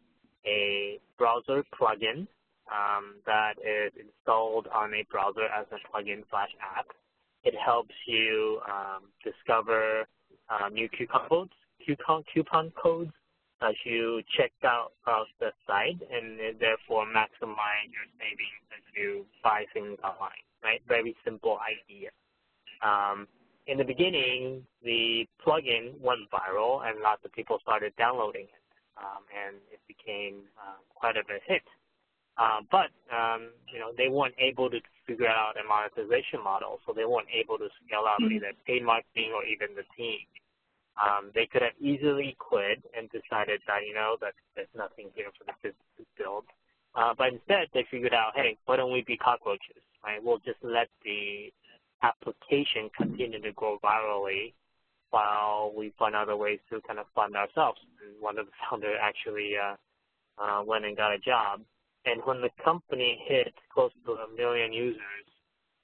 a 0.48 0.98
browser 1.18 1.64
plugin 1.78 2.26
um, 2.72 3.16
that 3.26 3.54
is 3.58 3.92
installed 3.98 4.66
on 4.74 4.94
a 4.94 5.04
browser 5.10 5.46
as 5.46 5.66
a 5.72 5.78
plugin 5.88 6.22
slash 6.30 6.50
app. 6.76 6.86
It 7.44 7.54
helps 7.54 7.94
you 8.06 8.60
um, 8.68 9.04
discover 9.24 10.06
uh, 10.50 10.68
new 10.68 10.88
coupon 10.96 11.28
codes, 11.28 11.52
coupon, 11.84 12.24
coupon 12.32 12.72
codes 12.80 13.12
as 13.60 13.74
you 13.84 14.22
check 14.36 14.52
out 14.64 14.92
of 15.06 15.26
the 15.40 15.50
site 15.66 15.98
and 16.12 16.38
therefore 16.60 17.04
maximize 17.06 17.88
your 17.90 18.06
savings 18.18 18.64
as 18.76 18.82
you 18.96 19.26
buy 19.42 19.64
things 19.74 19.98
online, 20.04 20.44
right? 20.62 20.80
Very 20.86 21.16
simple 21.24 21.58
idea. 21.58 22.10
Um, 22.82 23.26
in 23.66 23.78
the 23.78 23.84
beginning, 23.84 24.62
the 24.82 25.26
plugin 25.44 25.98
went 26.00 26.20
viral 26.32 26.88
and 26.88 27.00
lots 27.00 27.24
of 27.24 27.32
people 27.32 27.58
started 27.62 27.92
downloading 27.98 28.44
it 28.44 28.67
um, 28.98 29.22
and 29.30 29.56
it 29.70 29.80
became 29.86 30.46
uh, 30.58 30.78
quite 30.94 31.16
of 31.16 31.26
a 31.26 31.38
bit 31.38 31.42
hit. 31.46 31.66
Uh, 32.38 32.62
but 32.70 32.94
um, 33.10 33.50
you 33.66 33.78
know 33.78 33.90
they 33.98 34.08
weren't 34.08 34.34
able 34.38 34.70
to 34.70 34.78
figure 35.06 35.26
out 35.26 35.58
a 35.58 35.64
monetization 35.66 36.38
model, 36.42 36.78
so 36.86 36.92
they 36.94 37.04
weren't 37.04 37.30
able 37.34 37.58
to 37.58 37.66
scale 37.82 38.06
out 38.06 38.22
mm-hmm. 38.22 38.38
either 38.38 38.52
paid 38.66 38.84
marketing 38.84 39.34
or 39.34 39.42
even 39.44 39.74
the 39.74 39.86
team. 39.96 40.22
Um, 40.98 41.30
they 41.34 41.46
could 41.46 41.62
have 41.62 41.78
easily 41.80 42.36
quit 42.38 42.82
and 42.96 43.10
decided 43.10 43.62
that 43.66 43.86
you 43.86 43.94
know 43.94 44.16
that 44.20 44.34
there's 44.54 44.70
nothing 44.76 45.10
here 45.14 45.30
for 45.38 45.46
the 45.46 45.54
business 45.62 45.90
to 45.98 46.04
build. 46.18 46.44
Uh, 46.94 47.14
but 47.16 47.34
instead, 47.34 47.68
they 47.74 47.86
figured 47.90 48.14
out, 48.14 48.32
hey, 48.34 48.56
why 48.66 48.76
don't 48.76 48.92
we 48.92 49.02
be 49.02 49.16
cockroaches, 49.16 49.82
right? 50.04 50.22
We'll 50.22 50.42
just 50.42 50.58
let 50.62 50.88
the 51.04 51.52
application 52.02 52.90
continue 52.96 53.40
to 53.40 53.52
grow 53.52 53.78
virally 53.78 54.54
while 55.10 55.72
we 55.76 55.92
find 55.98 56.14
other 56.14 56.36
ways 56.36 56.58
to 56.70 56.80
kind 56.86 56.98
of 56.98 57.06
fund 57.14 57.36
ourselves. 57.36 57.80
And 58.04 58.20
one 58.20 58.38
of 58.38 58.46
the 58.46 58.52
founders 58.70 58.96
actually 59.00 59.52
uh, 59.56 59.76
uh, 60.42 60.62
went 60.64 60.84
and 60.84 60.96
got 60.96 61.12
a 61.12 61.18
job. 61.18 61.60
And 62.04 62.20
when 62.24 62.40
the 62.40 62.50
company 62.62 63.20
hit 63.26 63.52
close 63.72 63.90
to 64.06 64.12
a 64.12 64.36
million 64.36 64.72
users, 64.72 65.26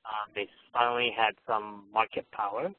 um, 0.05 0.33
they 0.35 0.49
finally 0.73 1.13
had 1.17 1.35
some 1.47 1.85
market 1.93 2.27
power, 2.31 2.71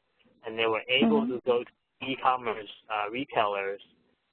and 0.46 0.58
they 0.58 0.66
were 0.66 0.82
able 0.88 1.22
mm-hmm. 1.22 1.32
to 1.32 1.40
go 1.44 1.64
to 1.64 2.06
e-commerce 2.06 2.70
uh, 2.90 3.10
retailers 3.10 3.80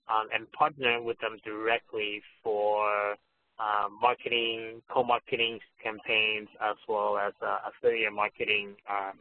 um, 0.10 0.28
and 0.34 0.52
partner 0.52 1.02
with 1.02 1.20
them 1.20 1.38
directly 1.44 2.22
for 2.44 3.16
uh, 3.60 3.88
marketing, 4.02 4.82
co-marketing 4.90 5.60
campaigns, 5.82 6.50
as 6.62 6.76
well 6.88 7.18
as 7.18 7.34
uh, 7.42 7.58
affiliate 7.70 8.14
marketing 8.14 8.76
um, 8.90 9.20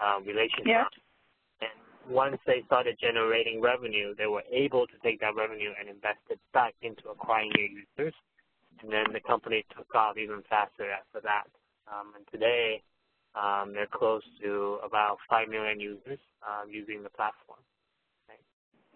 uh, 0.00 0.20
relationships. 0.20 0.66
Yeah. 0.66 0.84
Once 2.08 2.38
they 2.46 2.62
started 2.66 2.96
generating 3.00 3.60
revenue, 3.60 4.14
they 4.16 4.26
were 4.26 4.44
able 4.50 4.86
to 4.86 4.94
take 5.02 5.20
that 5.20 5.34
revenue 5.34 5.70
and 5.78 5.88
invest 5.88 6.18
it 6.30 6.38
back 6.52 6.74
into 6.82 7.08
acquiring 7.10 7.50
new 7.54 7.82
users. 7.98 8.14
And 8.82 8.92
then 8.92 9.06
the 9.12 9.20
company 9.20 9.64
took 9.76 9.92
off 9.94 10.16
even 10.16 10.42
faster 10.48 10.90
after 10.90 11.20
that. 11.22 11.48
Um, 11.86 12.12
and 12.16 12.24
today, 12.32 12.82
um, 13.34 13.72
they're 13.74 13.88
close 13.92 14.22
to 14.42 14.78
about 14.84 15.18
5 15.28 15.48
million 15.48 15.80
users 15.80 16.18
um, 16.46 16.70
using 16.70 17.02
the 17.02 17.10
platform. 17.10 17.58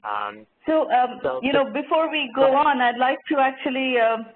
Um, 0.05 0.47
so, 0.67 0.91
um, 0.91 1.21
so, 1.23 1.41
you 1.43 1.53
know, 1.53 1.65
before 1.65 2.11
we 2.11 2.31
go 2.35 2.57
on, 2.57 2.81
I'd 2.81 2.99
like 2.99 3.19
to 3.31 3.39
actually 3.39 3.95
um, 3.99 4.27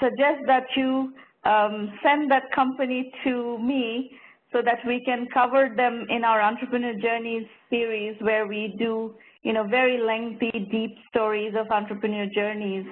suggest 0.00 0.40
that 0.46 0.64
you 0.74 1.12
um, 1.44 1.92
send 2.02 2.30
that 2.30 2.50
company 2.54 3.12
to 3.24 3.58
me 3.58 4.10
so 4.52 4.60
that 4.62 4.78
we 4.86 5.02
can 5.04 5.26
cover 5.32 5.72
them 5.76 6.06
in 6.08 6.24
our 6.24 6.40
Entrepreneur 6.42 6.94
Journeys 7.00 7.46
series 7.68 8.16
where 8.20 8.46
we 8.46 8.74
do, 8.78 9.14
you 9.42 9.52
know, 9.52 9.64
very 9.64 9.98
lengthy, 10.02 10.50
deep 10.70 10.96
stories 11.08 11.54
of 11.58 11.70
entrepreneur 11.70 12.26
journeys. 12.34 12.84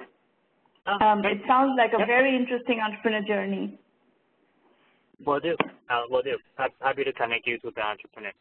Oh, 0.87 1.05
um, 1.05 1.19
it 1.25 1.41
sounds 1.47 1.73
like 1.77 1.91
a 1.93 2.05
very 2.05 2.35
interesting 2.35 2.79
entrepreneur 2.79 3.21
journey. 3.21 3.77
Will 5.25 5.39
do. 5.39 5.55
Uh, 5.89 6.01
will 6.09 6.21
do. 6.21 6.37
Happy 6.81 7.03
to 7.03 7.13
connect 7.13 7.45
you 7.45 7.59
to 7.59 7.71
the 7.75 7.81
entrepreneur. 7.81 8.31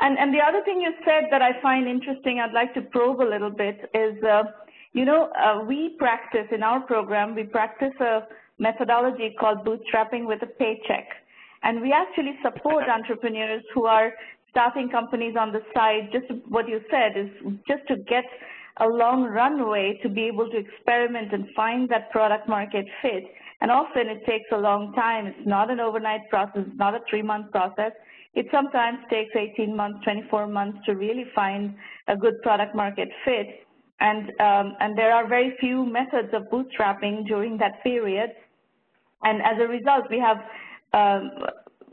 And, 0.00 0.18
and 0.18 0.32
the 0.32 0.38
other 0.40 0.62
thing 0.64 0.80
you 0.80 0.92
said 1.04 1.24
that 1.30 1.42
I 1.42 1.60
find 1.60 1.86
interesting, 1.88 2.40
I'd 2.40 2.54
like 2.54 2.72
to 2.74 2.80
probe 2.80 3.20
a 3.20 3.28
little 3.28 3.50
bit, 3.50 3.90
is, 3.94 4.22
uh, 4.22 4.44
you 4.92 5.04
know, 5.04 5.30
uh, 5.32 5.64
we 5.64 5.96
practice 5.98 6.46
in 6.52 6.62
our 6.62 6.80
program, 6.80 7.34
we 7.34 7.42
practice 7.44 7.92
a 8.00 8.20
methodology 8.58 9.34
called 9.38 9.64
bootstrapping 9.64 10.26
with 10.26 10.42
a 10.42 10.46
paycheck. 10.46 11.08
And 11.62 11.80
we 11.80 11.92
actually 11.92 12.38
support 12.42 12.84
entrepreneurs 12.88 13.62
who 13.74 13.86
are 13.86 14.12
starting 14.50 14.88
companies 14.88 15.34
on 15.38 15.52
the 15.52 15.60
side, 15.74 16.10
just 16.12 16.26
what 16.48 16.68
you 16.68 16.80
said, 16.90 17.16
is 17.16 17.28
just 17.66 17.86
to 17.88 17.96
get 18.08 18.24
a 18.80 18.86
long 18.86 19.24
runway 19.24 19.98
to 20.02 20.08
be 20.08 20.22
able 20.22 20.48
to 20.50 20.56
experiment 20.56 21.32
and 21.32 21.46
find 21.54 21.88
that 21.88 22.10
product 22.10 22.48
market 22.48 22.86
fit. 23.02 23.24
And 23.60 23.70
often 23.70 24.06
it 24.08 24.24
takes 24.24 24.46
a 24.52 24.56
long 24.56 24.92
time. 24.94 25.26
It's 25.26 25.46
not 25.46 25.70
an 25.70 25.80
overnight 25.80 26.28
process, 26.30 26.64
it's 26.66 26.78
not 26.78 26.94
a 26.94 27.00
three-month 27.10 27.50
process. 27.50 27.92
It 28.34 28.46
sometimes 28.52 28.98
takes 29.10 29.34
18 29.34 29.74
months, 29.74 30.04
24 30.04 30.46
months 30.46 30.78
to 30.86 30.94
really 30.94 31.24
find 31.34 31.74
a 32.06 32.16
good 32.16 32.40
product 32.42 32.74
market 32.74 33.08
fit. 33.24 33.66
And, 34.00 34.30
um, 34.40 34.76
and 34.78 34.96
there 34.96 35.12
are 35.12 35.26
very 35.26 35.56
few 35.58 35.84
methods 35.84 36.28
of 36.32 36.44
bootstrapping 36.44 37.26
during 37.26 37.58
that 37.58 37.82
period. 37.82 38.30
And 39.22 39.42
as 39.42 39.58
a 39.60 39.66
result, 39.66 40.04
we 40.10 40.18
have, 40.18 40.38
um, 40.92 41.32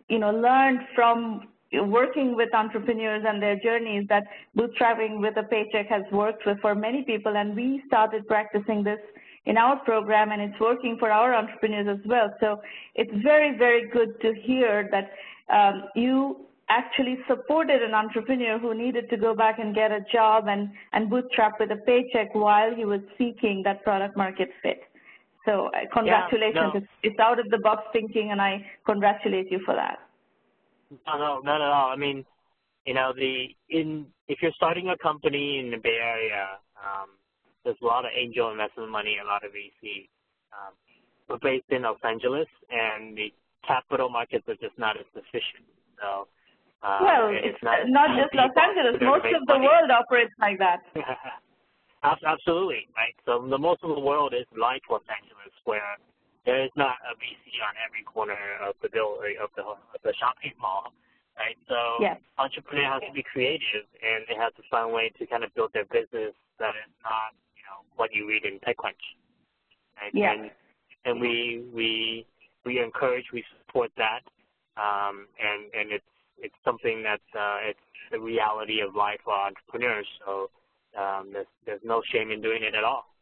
you 0.09 0.19
know, 0.19 0.31
learned 0.31 0.81
from 0.93 1.47
working 1.73 2.35
with 2.35 2.53
entrepreneurs 2.53 3.23
and 3.27 3.41
their 3.41 3.57
journeys 3.59 4.05
that 4.07 4.23
bootstrapping 4.57 5.19
with 5.19 5.35
a 5.37 5.43
paycheck 5.43 5.87
has 5.87 6.03
worked 6.11 6.43
for 6.61 6.75
many 6.75 7.03
people. 7.03 7.35
And 7.35 7.55
we 7.55 7.83
started 7.87 8.27
practicing 8.27 8.83
this 8.83 8.99
in 9.45 9.57
our 9.57 9.77
program 9.77 10.31
and 10.31 10.41
it's 10.41 10.59
working 10.59 10.97
for 10.99 11.11
our 11.11 11.33
entrepreneurs 11.33 11.87
as 11.87 12.05
well. 12.07 12.33
So 12.39 12.61
it's 12.95 13.11
very, 13.23 13.57
very 13.57 13.89
good 13.89 14.19
to 14.21 14.33
hear 14.43 14.89
that 14.91 15.11
um, 15.53 15.83
you 15.95 16.45
actually 16.69 17.17
supported 17.27 17.83
an 17.83 17.93
entrepreneur 17.93 18.57
who 18.57 18.73
needed 18.73 19.09
to 19.09 19.17
go 19.17 19.35
back 19.35 19.59
and 19.59 19.75
get 19.75 19.91
a 19.91 19.99
job 20.11 20.45
and, 20.47 20.69
and 20.93 21.09
bootstrap 21.09 21.59
with 21.59 21.71
a 21.71 21.75
paycheck 21.75 22.33
while 22.33 22.73
he 22.73 22.85
was 22.85 23.01
seeking 23.17 23.61
that 23.63 23.83
product 23.83 24.17
market 24.17 24.49
fit. 24.63 24.81
So 25.45 25.67
uh, 25.67 25.85
congratulations. 25.93 26.55
Yeah, 26.55 26.71
no. 26.73 26.77
it's, 26.77 26.87
it's 27.03 27.19
out 27.19 27.39
of 27.39 27.49
the 27.49 27.59
box 27.59 27.83
thinking 27.93 28.31
and 28.31 28.41
I 28.41 28.65
congratulate 28.85 29.51
you 29.51 29.59
for 29.65 29.75
that. 29.75 29.99
No, 31.07 31.17
no, 31.17 31.39
not 31.43 31.61
at 31.61 31.67
all. 31.67 31.91
I 31.91 31.95
mean, 31.95 32.25
you 32.85 32.93
know, 32.93 33.13
the 33.15 33.47
in 33.69 34.05
if 34.27 34.39
you're 34.41 34.53
starting 34.55 34.89
a 34.89 34.97
company 34.97 35.59
in 35.59 35.71
the 35.71 35.77
Bay 35.77 35.97
Area, 36.01 36.57
um, 36.77 37.09
there's 37.63 37.77
a 37.81 37.85
lot 37.85 38.05
of 38.05 38.11
angel 38.15 38.51
investment 38.51 38.89
money, 38.89 39.17
a 39.21 39.25
lot 39.25 39.43
of 39.43 39.51
VC. 39.51 40.07
Um, 40.53 40.73
we're 41.27 41.41
based 41.41 41.69
in 41.69 41.81
Los 41.81 41.97
Angeles, 42.03 42.47
and 42.69 43.17
the 43.17 43.33
capital 43.67 44.09
markets 44.09 44.45
are 44.47 44.55
just 44.55 44.77
not 44.77 44.97
as 44.97 45.05
efficient. 45.15 45.65
So, 45.99 46.27
uh, 46.83 46.99
well, 47.01 47.29
it's, 47.33 47.57
not, 47.63 47.89
not 47.89 48.09
just 48.17 48.33
Los 48.35 48.53
Angeles. 48.53 49.01
Most 49.01 49.25
of 49.25 49.45
the 49.47 49.57
money. 49.57 49.65
world 49.65 49.89
operates 49.89 50.33
like 50.39 50.59
that. 50.59 50.85
Absolutely, 52.05 52.85
right. 52.95 53.17
So 53.25 53.41
the 53.49 53.57
most 53.57 53.81
of 53.83 53.89
the 53.89 53.99
world 53.99 54.33
is 54.37 54.45
like 54.53 54.83
Los 54.89 55.01
Angeles, 55.09 55.34
where 55.65 55.97
there 56.45 56.63
is 56.63 56.71
not 56.75 56.95
a 57.09 57.17
VC 57.17 57.57
on 57.65 57.73
every 57.81 58.05
corner 58.05 58.37
of 58.61 58.75
the 58.81 58.89
bill 58.89 59.17
of 59.41 59.49
the 59.57 59.63
of 59.65 59.99
the 60.03 60.13
shopping 60.17 60.53
mall, 60.61 60.93
right? 61.37 61.57
So 61.67 61.99
yes. 61.99 62.17
entrepreneur 62.37 62.85
has 62.85 63.01
to 63.07 63.13
be 63.13 63.23
creative, 63.23 63.89
and 64.01 64.25
they 64.29 64.35
have 64.35 64.53
to 64.55 64.63
find 64.69 64.89
a 64.89 64.93
way 64.93 65.11
to 65.17 65.25
kind 65.25 65.43
of 65.43 65.53
build 65.53 65.73
their 65.73 65.85
business 65.85 66.33
that 66.59 66.73
is 66.77 66.93
not, 67.03 67.33
you 67.57 67.65
know, 67.65 67.83
what 67.97 68.13
you 68.13 68.27
read 68.27 68.45
in 68.45 68.61
TechCrunch. 68.61 69.01
Right? 69.99 70.13
Yeah. 70.13 70.33
And, 70.33 70.51
and 71.05 71.19
we 71.19 71.65
we 71.73 72.25
we 72.65 72.79
encourage, 72.79 73.25
we 73.33 73.43
support 73.65 73.91
that, 73.97 74.21
um, 74.77 75.27
and 75.41 75.73
and 75.73 75.91
it's 75.91 76.13
it's 76.37 76.55
something 76.63 77.01
that's 77.01 77.29
uh, 77.33 77.57
it's 77.65 77.79
the 78.11 78.19
reality 78.19 78.81
of 78.81 78.95
life 78.95 79.19
for 79.23 79.33
entrepreneurs. 79.33 80.07
So 80.25 80.49
um, 80.97 81.29
there's 81.33 81.47
there's 81.65 81.81
no 81.83 82.01
shame 82.11 82.31
in 82.31 82.41
doing 82.41 82.63
it 82.63 82.75
at 82.75 82.83
all. 82.83 83.14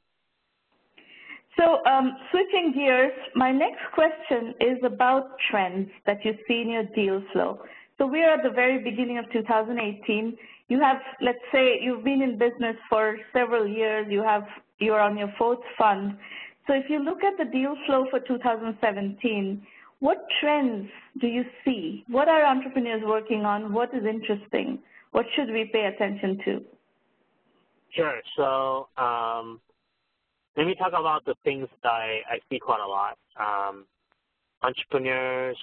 So 1.57 1.83
um, 1.86 2.17
switching 2.31 2.74
gears, 2.74 3.13
my 3.36 3.51
next 3.51 3.81
question 3.93 4.53
is 4.60 4.77
about 4.83 5.38
trends 5.51 5.89
that 6.05 6.24
you 6.25 6.33
see 6.48 6.62
in 6.62 6.69
your 6.69 6.83
deal 6.95 7.24
flow. 7.31 7.60
So 7.98 8.07
we 8.07 8.24
are 8.24 8.33
at 8.33 8.43
the 8.43 8.50
very 8.50 8.83
beginning 8.83 9.19
of 9.19 9.31
2018. 9.31 10.38
You 10.69 10.81
have, 10.81 10.98
let's 11.22 11.38
say, 11.51 11.79
you've 11.81 12.03
been 12.03 12.22
in 12.22 12.39
business 12.39 12.75
for 12.89 13.17
several 13.33 13.67
years. 13.67 14.07
You 14.10 14.24
have, 14.24 14.43
you're 14.79 15.00
on 15.00 15.17
your 15.17 15.31
fourth 15.38 15.60
fund. 15.77 16.17
So 16.65 16.74
if 16.74 16.86
you 16.89 17.03
look 17.03 17.24
at 17.24 17.38
the 17.38 17.51
deal 17.51 17.75
flow 17.86 18.07
for 18.10 18.19
2017, 18.19 19.62
what 20.00 20.25
trends 20.41 20.89
do 21.22 21.27
you 21.27 21.43
see? 21.63 22.03
What 22.07 22.27
are 22.27 22.45
entrepreneurs 22.45 23.03
working 23.05 23.45
on? 23.45 23.72
What 23.74 23.93
is 23.93 24.05
interesting? 24.05 24.79
What 25.12 25.25
should 25.36 25.50
we 25.50 25.69
pay 25.72 25.86
attention 25.86 26.39
to? 26.45 26.62
Sure. 27.91 28.19
So 28.36 28.88
um, 28.98 29.60
let 30.55 30.67
me 30.67 30.75
talk 30.75 30.93
about 30.93 31.25
the 31.25 31.36
things 31.43 31.67
that 31.83 31.89
I, 31.89 32.22
I 32.29 32.39
see 32.50 32.60
quite 32.60 32.81
a 32.81 32.88
lot. 32.88 33.17
Um, 33.39 33.86
entrepreneurs 34.62 35.57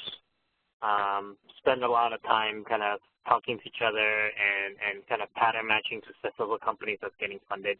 um, 0.82 1.36
spend 1.58 1.84
a 1.84 1.88
lot 1.88 2.12
of 2.12 2.22
time 2.22 2.64
kind 2.68 2.82
of 2.82 3.00
talking 3.28 3.58
to 3.58 3.64
each 3.66 3.82
other 3.84 3.98
and, 3.98 4.76
and 4.88 5.06
kind 5.08 5.22
of 5.22 5.32
pattern 5.34 5.68
matching 5.68 6.00
successful 6.06 6.56
companies 6.62 6.98
that's 7.00 7.14
getting 7.20 7.38
funded. 7.48 7.78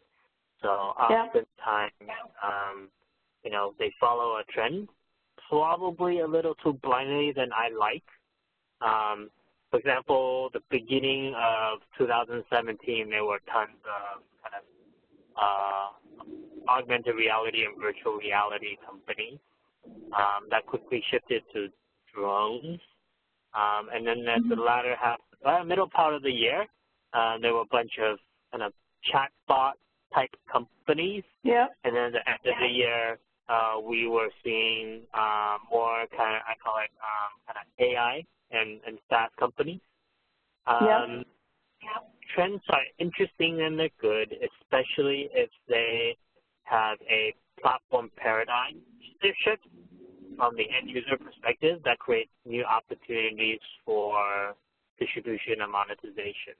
So 0.61 0.69
oftentimes, 0.69 1.91
yeah. 2.05 2.13
um, 2.43 2.89
you 3.43 3.51
know, 3.51 3.73
they 3.79 3.91
follow 3.99 4.37
a 4.37 4.43
trend, 4.51 4.87
probably 5.49 6.19
a 6.19 6.27
little 6.27 6.55
too 6.63 6.73
blindly 6.83 7.33
than 7.35 7.49
I 7.53 7.69
like. 7.75 8.03
Um, 8.81 9.29
for 9.71 9.79
example, 9.79 10.49
the 10.53 10.61
beginning 10.69 11.33
of 11.35 11.79
2017, 11.97 13.09
there 13.09 13.25
were 13.25 13.39
tons 13.51 13.77
of 13.85 14.21
kind 14.43 14.55
of 14.55 14.63
uh, 15.41 15.87
augmented 16.67 17.15
reality 17.15 17.65
and 17.65 17.81
virtual 17.81 18.17
reality 18.17 18.77
companies 18.85 19.39
um, 20.13 20.47
that 20.49 20.65
quickly 20.65 21.03
shifted 21.11 21.43
to 21.53 21.67
drones. 22.13 22.79
Um, 23.53 23.89
and 23.93 24.05
then 24.07 24.25
at 24.27 24.41
the 24.47 24.55
mm-hmm. 24.55 24.63
latter 24.63 24.95
half, 24.99 25.19
uh, 25.45 25.63
middle 25.63 25.89
part 25.89 26.13
of 26.13 26.23
the 26.23 26.31
year, 26.31 26.65
uh, 27.13 27.37
there 27.41 27.53
were 27.53 27.61
a 27.61 27.71
bunch 27.71 27.91
of 28.01 28.17
kind 28.51 28.63
of 28.63 28.73
chatbot 29.11 29.73
type 30.13 30.29
companies. 30.51 31.23
Yeah. 31.43 31.67
And 31.83 31.95
then 31.95 32.15
at 32.27 32.39
the 32.43 32.51
end 32.51 32.63
of 32.63 32.69
the 32.69 32.73
year, 32.73 33.17
uh, 33.49 33.79
we 33.81 34.07
were 34.07 34.29
seeing 34.43 35.01
uh, 35.13 35.57
more 35.69 36.05
kind 36.15 36.35
of, 36.35 36.41
I 36.47 36.55
call 36.63 36.77
it 36.77 36.91
um, 37.01 37.31
kind 37.47 37.57
of 37.59 37.65
AI 37.79 38.23
and, 38.51 38.79
and 38.87 38.97
SaaS 39.09 39.29
companies. 39.39 39.81
Um, 40.67 41.25
yeah. 41.81 41.99
Trends 42.35 42.61
are 42.69 42.83
interesting 42.99 43.61
and 43.61 43.77
they're 43.77 43.89
good, 43.99 44.31
especially 44.31 45.29
if 45.33 45.49
they 45.67 46.15
have 46.71 46.97
a 47.09 47.35
platform 47.61 48.09
paradigm 48.17 48.79
shift 49.43 49.67
from 50.37 50.55
the 50.55 50.65
end 50.71 50.89
user 50.89 51.17
perspective 51.17 51.79
that 51.85 51.99
creates 51.99 52.31
new 52.45 52.63
opportunities 52.63 53.59
for 53.85 54.55
distribution 54.99 55.61
and 55.61 55.71
monetization. 55.71 56.57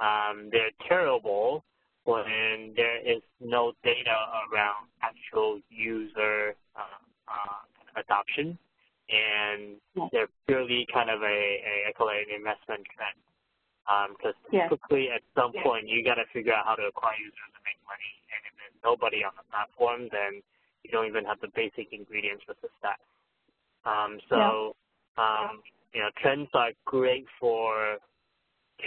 Um, 0.00 0.48
they're 0.50 0.72
terrible 0.88 1.64
when 2.04 2.72
there 2.76 3.00
is 3.04 3.20
no 3.40 3.72
data 3.84 4.16
around 4.48 4.88
actual 5.02 5.60
user 5.68 6.54
uh, 6.76 7.00
uh, 7.28 8.00
adoption, 8.00 8.56
and 9.10 9.76
they're 10.12 10.32
purely 10.46 10.86
kind 10.92 11.10
of 11.10 11.20
a, 11.22 11.26
a 11.26 11.88
I 11.88 11.92
call 11.92 12.08
it 12.08 12.24
an 12.28 12.36
investment 12.36 12.86
trend. 12.96 13.18
Because 14.16 14.38
um, 14.46 14.52
yes. 14.52 14.70
typically 14.70 15.10
at 15.10 15.20
some 15.34 15.50
yes. 15.52 15.64
point 15.64 15.88
you 15.88 16.04
got 16.04 16.14
to 16.14 16.24
figure 16.32 16.54
out 16.54 16.64
how 16.64 16.76
to 16.76 16.84
acquire 16.86 17.18
users 17.18 17.50
and 17.52 17.64
make 17.66 17.80
money, 17.84 18.06
and 18.06 18.08
if 18.08 18.08
there's 18.08 18.19
nobody 18.84 19.24
on 19.24 19.32
the 19.36 19.44
platform, 19.50 20.08
then 20.12 20.42
you 20.84 20.90
don't 20.90 21.06
even 21.06 21.24
have 21.24 21.40
the 21.40 21.48
basic 21.54 21.92
ingredients 21.92 22.44
for 22.46 22.54
success. 22.60 23.00
Um, 23.84 24.18
so, 24.28 24.76
yeah. 25.18 25.22
um, 25.22 25.62
you 25.92 26.00
know, 26.00 26.10
trends 26.20 26.48
are 26.54 26.70
great 26.84 27.26
for 27.38 27.98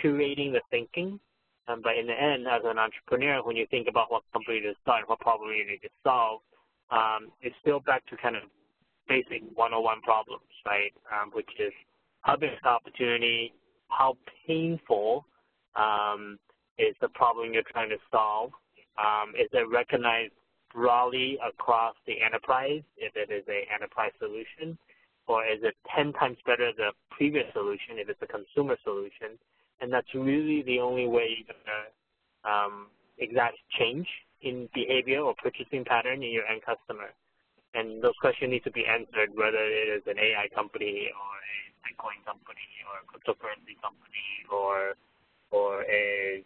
curating 0.01 0.51
the 0.51 0.61
thinking 0.71 1.19
um, 1.67 1.81
but 1.81 1.97
in 1.97 2.07
the 2.07 2.13
end, 2.13 2.45
as 2.47 2.61
an 2.65 2.77
entrepreneur, 2.77 3.41
when 3.43 3.55
you 3.55 3.65
think 3.71 3.87
about 3.87 4.11
what 4.11 4.23
company 4.33 4.59
to 4.61 4.73
start, 4.81 5.07
what 5.07 5.19
problem 5.19 5.51
you 5.51 5.65
need 5.65 5.81
to 5.81 5.89
solve, 6.03 6.41
um, 6.91 7.31
it's 7.41 7.55
still 7.61 7.79
back 7.79 8.05
to 8.07 8.17
kind 8.17 8.35
of 8.35 8.43
basic 9.07 9.41
101 9.55 10.01
problems, 10.01 10.43
right? 10.65 10.91
Um, 11.11 11.31
which 11.33 11.49
is 11.59 11.71
how 12.21 12.35
big 12.35 12.51
is 12.51 12.59
the 12.63 12.69
opportunity, 12.69 13.53
how 13.87 14.17
painful 14.45 15.25
um, 15.75 16.37
is 16.77 16.95
the 17.01 17.09
problem 17.09 17.53
you're 17.53 17.63
trying 17.71 17.89
to 17.89 17.97
solve, 18.11 18.51
um, 18.97 19.33
is 19.39 19.49
it 19.53 19.67
recognized 19.69 20.33
broadly 20.73 21.37
across 21.45 21.95
the 22.07 22.21
enterprise 22.21 22.81
if 22.97 23.15
it 23.15 23.31
is 23.31 23.43
a 23.47 23.67
enterprise 23.73 24.11
solution, 24.19 24.77
or 25.27 25.45
is 25.45 25.59
it 25.63 25.75
10 25.95 26.13
times 26.13 26.37
better 26.45 26.71
than 26.77 26.87
the 26.87 26.91
previous 27.11 27.45
solution 27.53 27.97
if 27.97 28.09
it's 28.09 28.21
a 28.21 28.27
consumer 28.27 28.77
solution? 28.83 29.37
and 29.83 29.91
that's 29.91 30.07
really 30.15 30.63
the 30.63 30.79
only 30.79 31.07
way 31.07 31.27
you're 31.35 31.51
going 31.51 31.67
to 31.67 31.83
um, 32.47 32.87
exact 33.19 33.59
change 33.77 34.07
in 34.41 34.69
behavior 34.73 35.19
or 35.19 35.35
purchasing 35.35 35.83
pattern 35.83 36.23
in 36.23 36.31
your 36.31 36.47
end 36.47 36.61
customer. 36.63 37.11
And 37.75 38.01
those 38.01 38.15
questions 38.21 38.51
need 38.51 38.63
to 38.63 38.71
be 38.71 38.85
answered 38.87 39.35
whether 39.35 39.59
it 39.59 39.91
is 39.91 40.03
an 40.07 40.15
AI 40.15 40.47
company 40.55 41.11
or 41.11 41.33
a 41.35 41.57
Bitcoin 41.83 42.23
company 42.23 42.69
or 42.87 43.03
a 43.03 43.05
cryptocurrency 43.11 43.75
company 43.83 44.29
or 44.47 44.95
or 45.51 45.83
a 45.83 46.43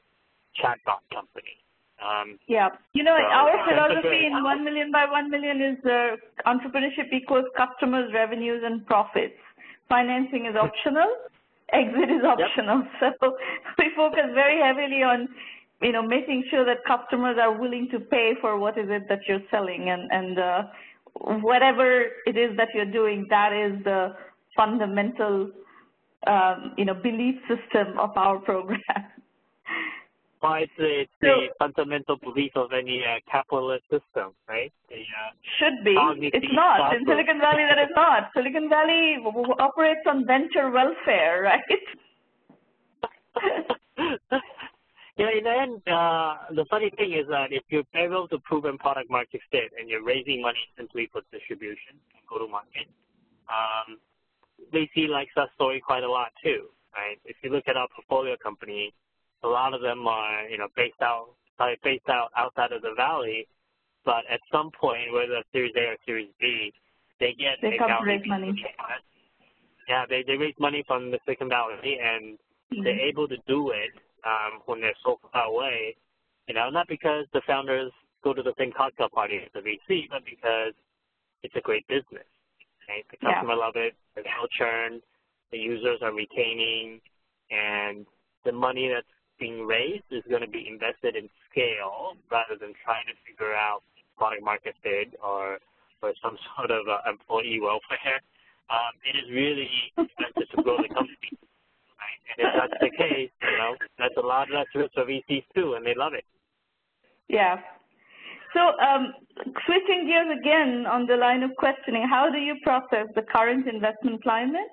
chatbot 0.58 1.06
company. 1.14 1.62
Um, 1.98 2.38
yeah, 2.48 2.70
you 2.94 3.04
know, 3.04 3.18
so 3.18 3.26
our 3.26 3.58
philosophy 3.66 4.28
in 4.28 4.44
1 4.44 4.64
million 4.64 4.92
by 4.92 5.06
1 5.10 5.32
million 5.32 5.62
is 5.62 5.78
uh, 5.84 6.14
entrepreneurship 6.46 7.12
equals 7.12 7.46
customers, 7.58 8.12
revenues, 8.14 8.62
and 8.64 8.86
profits. 8.86 9.34
Financing 9.90 10.46
is 10.46 10.56
optional, 10.56 11.10
exit 11.74 12.10
is 12.12 12.24
optional. 12.24 12.84
Yep. 13.02 13.18
So 13.22 13.38
we 13.80 13.92
focus 13.96 14.30
very 14.36 14.62
heavily 14.62 15.02
on, 15.02 15.28
you 15.82 15.92
know, 15.92 16.04
making 16.04 16.44
sure 16.52 16.66
that 16.66 16.86
customers 16.86 17.38
are 17.42 17.58
willing 17.60 17.88
to 17.92 18.00
pay 18.00 18.34
for 18.42 18.60
what 18.60 18.78
is 18.78 18.88
it 18.90 19.10
that 19.10 19.22
you're 19.28 19.42
selling 19.50 19.90
and, 19.90 20.12
and 20.12 20.38
uh, 20.38 20.62
whatever 21.42 22.06
it 22.28 22.38
is 22.38 22.56
that 22.58 22.70
you're 22.76 22.92
doing, 22.92 23.26
that 23.30 23.54
is 23.54 23.84
the 23.84 24.14
fundamental, 24.56 25.50
um, 26.28 26.74
you 26.78 26.86
know, 26.86 26.94
belief 26.94 27.36
system 27.48 27.98
of 28.00 28.12
our 28.16 28.38
program. 28.38 28.82
Well, 30.42 30.54
it's, 30.62 30.72
it's 30.78 31.12
so, 31.20 31.28
the 31.28 31.48
fundamental 31.58 32.18
belief 32.18 32.52
of 32.56 32.72
any 32.72 33.02
uh, 33.04 33.20
capitalist 33.30 33.84
system, 33.90 34.34
right? 34.48 34.72
The, 34.90 35.02
uh, 35.02 35.34
should 35.58 35.84
be. 35.84 35.98
It's 36.32 36.46
not. 36.54 36.96
In 36.96 37.06
Silicon 37.06 37.40
Valley, 37.40 37.66
that 37.68 37.82
is 37.82 37.90
not. 37.96 38.30
Silicon 38.36 38.70
Valley 38.70 39.18
operates 39.58 40.06
on 40.06 40.28
venture 40.28 40.70
welfare, 40.70 41.42
right? 41.50 41.62
yeah, 45.18 45.30
in 45.38 45.44
the 45.44 45.50
end, 45.50 45.82
uh, 45.88 46.54
the 46.54 46.66
funny 46.70 46.92
thing 46.98 47.14
is 47.14 47.26
that 47.30 47.52
if 47.52 47.64
you're 47.70 47.84
able 47.96 48.28
to 48.28 48.38
prove 48.40 48.66
in 48.66 48.78
product 48.78 49.10
market 49.10 49.42
fit 49.52 49.72
and 49.80 49.90
you're 49.90 50.04
raising 50.04 50.42
money 50.42 50.60
simply 50.78 51.10
for 51.12 51.22
distribution 51.32 51.98
and 52.14 52.22
go 52.30 52.38
to 52.38 52.48
market, 52.48 52.86
um, 53.50 53.98
they 54.72 54.90
see 54.94 55.08
like 55.08 55.30
that 55.36 55.50
story 55.56 55.82
quite 55.82 56.04
a 56.04 56.10
lot 56.10 56.30
too, 56.44 56.68
right? 56.96 57.18
If 57.26 57.38
you 57.42 57.50
look 57.50 57.64
at 57.68 57.76
our 57.76 57.88
portfolio 57.96 58.36
company, 58.42 58.94
a 59.44 59.48
lot 59.48 59.74
of 59.74 59.82
them 59.82 60.08
are, 60.08 60.48
you 60.50 60.58
know, 60.58 60.68
based 60.76 61.02
out 61.02 61.30
probably 61.58 61.78
based 61.84 62.08
out 62.10 62.30
outside 62.38 62.72
of 62.72 62.82
the 62.82 62.94
valley, 62.96 63.48
but 64.06 64.24
at 64.32 64.40
some 64.52 64.72
point, 64.72 65.12
whether 65.12 65.34
it's 65.36 65.50
Series 65.52 65.74
A 65.76 65.92
or 65.92 65.98
Series 66.06 66.30
B, 66.40 66.72
they 67.20 67.34
get 67.38 67.58
they 67.62 67.78
come 67.78 67.92
raise 68.06 68.22
money. 68.26 68.64
Yeah, 69.90 70.06
they 70.08 70.24
they 70.26 70.38
raise 70.38 70.56
money 70.60 70.84
from 70.88 71.12
the 71.12 71.20
Silicon 71.26 71.50
Valley, 71.50 71.98
and 72.00 72.38
mm-hmm. 72.72 72.84
they're 72.84 73.00
able 73.00 73.28
to 73.28 73.38
do 73.48 73.72
it 73.72 73.92
um, 74.26 74.62
when 74.66 74.82
they're 74.82 74.98
so 75.04 75.20
far 75.34 75.46
away. 75.46 75.96
You 76.48 76.56
know, 76.56 76.70
not 76.70 76.88
because 76.88 77.26
the 77.34 77.42
founders 77.46 77.92
go 78.24 78.34
to 78.34 78.44
the 78.44 78.54
same 78.58 78.72
cocktail 78.76 79.10
party 79.10 79.40
as 79.44 79.50
the 79.54 79.60
VC, 79.60 80.08
but 80.10 80.24
because 80.26 80.74
it's 81.44 81.56
a 81.56 81.62
great 81.62 81.88
business. 81.88 82.28
Right? 82.88 83.04
The 83.12 83.18
customer 83.18 83.56
yeah. 83.56 83.66
love 83.66 83.74
it. 83.76 83.94
There's 84.16 84.28
no 84.40 84.48
churn. 84.58 85.02
The 85.52 85.58
users 85.58 86.00
are 86.02 86.14
retaining, 86.14 87.02
and 87.52 88.06
the 88.46 88.52
money 88.52 88.90
that's 88.94 89.08
being 89.40 89.66
raised 89.66 90.10
is 90.12 90.24
going 90.30 90.42
to 90.42 90.50
be 90.50 90.68
invested 90.68 91.16
in 91.16 91.30
scale 91.50 92.18
rather 92.32 92.58
than 92.60 92.74
trying 92.84 93.06
to 93.08 93.16
figure 93.26 93.54
out 93.54 93.82
product 94.18 94.44
market 94.44 94.76
fit 94.84 95.14
or 95.24 95.60
or 96.02 96.14
some 96.22 96.38
sort 96.58 96.72
of 96.72 96.88
uh, 96.88 97.10
employee 97.10 97.60
welfare. 97.62 98.22
Um, 98.70 98.94
it 99.08 99.16
is 99.16 99.32
really 99.32 99.70
expensive 99.98 100.50
to 100.56 100.64
grow 100.64 100.78
the 100.78 100.92
company. 100.94 101.32
Right? 101.98 102.20
And 102.30 102.38
if 102.46 102.52
that's 102.54 102.80
the 102.82 102.92
case, 102.92 103.32
you 103.42 103.58
know, 103.58 103.76
that's 103.98 104.18
a 104.18 104.26
lot 104.26 104.50
less 104.52 104.68
risk 104.76 104.94
for 104.94 105.06
VCs 105.06 105.46
too, 105.56 105.74
and 105.76 105.86
they 105.86 105.96
love 105.96 106.14
it. 106.14 106.26
Yeah. 107.30 107.58
So 108.54 108.60
um, 108.80 109.14
switching 109.66 110.08
gears 110.08 110.28
again 110.40 110.86
on 110.86 111.06
the 111.06 111.16
line 111.16 111.44
of 111.44 111.52
questioning, 111.58 112.08
how 112.10 112.30
do 112.30 112.38
you 112.38 112.56
process 112.64 113.08
the 113.16 113.22
current 113.22 113.68
investment 113.68 114.24
climate 114.24 114.72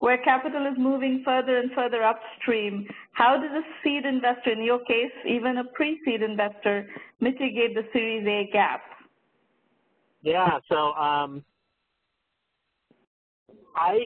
where 0.00 0.18
capital 0.18 0.66
is 0.66 0.76
moving 0.78 1.22
further 1.24 1.58
and 1.58 1.70
further 1.72 2.02
upstream, 2.02 2.86
how 3.12 3.36
does 3.36 3.50
a 3.52 3.62
seed 3.82 4.04
investor, 4.04 4.50
in 4.50 4.62
your 4.62 4.80
case, 4.80 5.12
even 5.28 5.58
a 5.58 5.64
pre-seed 5.64 6.22
investor, 6.22 6.88
mitigate 7.20 7.74
the 7.74 7.84
Series 7.92 8.26
A 8.26 8.50
gap? 8.50 8.80
Yeah, 10.22 10.58
so 10.68 10.92
um, 10.94 11.44
I 13.76 14.00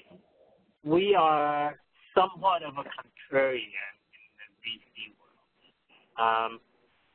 we 0.85 1.15
are 1.15 1.77
somewhat 2.15 2.63
of 2.63 2.75
a 2.75 2.83
contrarian 2.83 3.95
in 4.15 4.31
the 4.39 4.49
VC 4.63 5.15
world. 5.19 6.53
Um, 6.53 6.61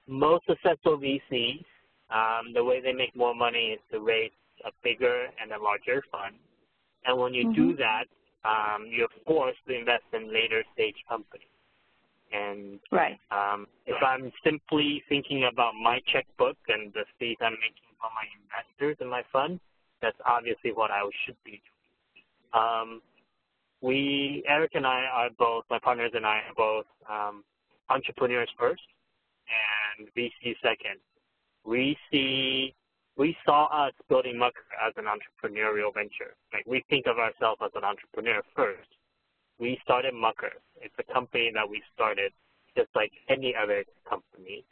most 0.08 0.46
successful 0.48 0.98
VCs, 0.98 1.64
um, 2.12 2.54
the 2.54 2.64
way 2.64 2.82
they 2.82 2.94
make 2.94 3.16
more 3.16 3.36
money 3.36 3.78
is 3.78 3.80
to 3.92 4.00
raise 4.00 4.32
a 4.66 4.72
bigger 4.84 5.28
and 5.42 5.52
a 5.52 5.62
larger 5.62 6.04
fund. 6.12 6.36
And 7.06 7.18
when 7.18 7.34
you 7.34 7.44
mm 7.44 7.52
-hmm. 7.52 7.56
do 7.56 7.62
mm-hmm. 7.62 7.78
that, 7.78 8.06
um, 8.46 8.88
you're 8.90 9.10
forced 9.26 9.60
to 9.68 9.78
invest 9.78 10.04
in 10.14 10.32
later 10.32 10.64
stage 10.74 10.96
companies. 11.08 11.48
And 12.32 12.80
right. 12.92 13.18
um, 13.32 13.68
if 13.86 13.96
I'm 14.06 14.32
simply 14.44 15.04
thinking 15.10 15.50
about 15.52 15.74
my 15.82 16.00
checkbook 16.12 16.58
and 16.68 16.94
the 16.94 17.04
fees 17.18 17.38
I'm 17.42 17.54
making 17.54 17.90
for 18.00 18.10
my 18.14 18.26
investors 18.38 18.98
in 19.02 19.10
my 19.10 19.24
fund, 19.34 19.60
that's 20.02 20.18
obviously 20.26 20.72
what 20.72 20.92
I 20.92 21.02
should 21.26 21.36
be 21.44 21.62
doing. 21.62 22.64
Um, 22.64 23.02
we, 23.82 24.44
Erik 24.48 24.72
and 24.76 24.86
I 24.86 25.06
are 25.12 25.30
both, 25.38 25.64
my 25.70 25.80
partners 25.80 26.12
and 26.14 26.26
I 26.26 26.42
are 26.48 26.56
both 26.56 26.86
um, 27.10 27.44
entrepreneurs 27.90 28.50
first 28.58 28.82
and 29.98 30.08
VC 30.16 30.56
second. 30.62 31.00
We 31.66 31.98
see 32.12 32.76
we 33.20 33.36
saw 33.46 33.68
us 33.68 33.92
building 34.08 34.40
Mucker 34.40 34.64
as 34.82 34.94
an 34.96 35.04
entrepreneurial 35.04 35.94
venture. 35.94 36.36
Like 36.54 36.66
we 36.66 36.86
think 36.90 37.06
of 37.06 37.18
ourselves 37.18 37.60
as 37.62 37.72
an 37.76 37.84
entrepreneur 37.84 38.42
first. 38.56 38.88
We 39.60 39.78
started 39.84 40.14
Mucker. 40.14 40.54
It's 40.82 40.96
a 41.00 41.14
company 41.14 41.52
that 41.54 41.70
we 41.70 41.84
started 41.94 42.32
just 42.78 42.88
like 42.96 43.12
any 43.28 43.54
other 43.62 43.84
company. 44.10 44.64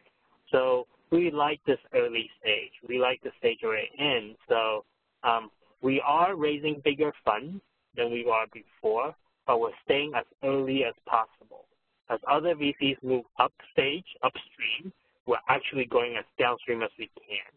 So 0.50 0.88
we 1.12 1.30
like 1.30 1.60
this 1.68 1.78
early 1.94 2.30
stage. 2.40 2.72
We 2.88 3.00
like 3.00 3.22
the 3.22 3.32
stage 3.38 3.60
we're 3.62 3.80
in. 4.00 4.36
So 4.48 4.86
um, 5.26 5.52
we 5.82 6.02
are 6.06 6.38
raising 6.38 6.82
bigger 6.86 7.12
funds 7.26 7.62
than 7.98 8.14
we 8.14 8.24
were 8.26 8.46
before, 8.54 9.14
but 9.46 9.60
we're 9.60 9.72
staying 9.84 10.14
as 10.16 10.26
early 10.42 10.86
as 10.86 10.94
possible. 11.06 11.66
As 12.10 12.20
other 12.32 12.56
VCs 12.56 13.04
move 13.04 13.26
upstage, 13.40 14.06
upstream, 14.24 14.94
we're 15.26 15.44
actually 15.50 15.84
going 15.84 16.16
as 16.18 16.24
downstream 16.40 16.82
as 16.82 16.92
we 16.98 17.10
can. 17.18 17.52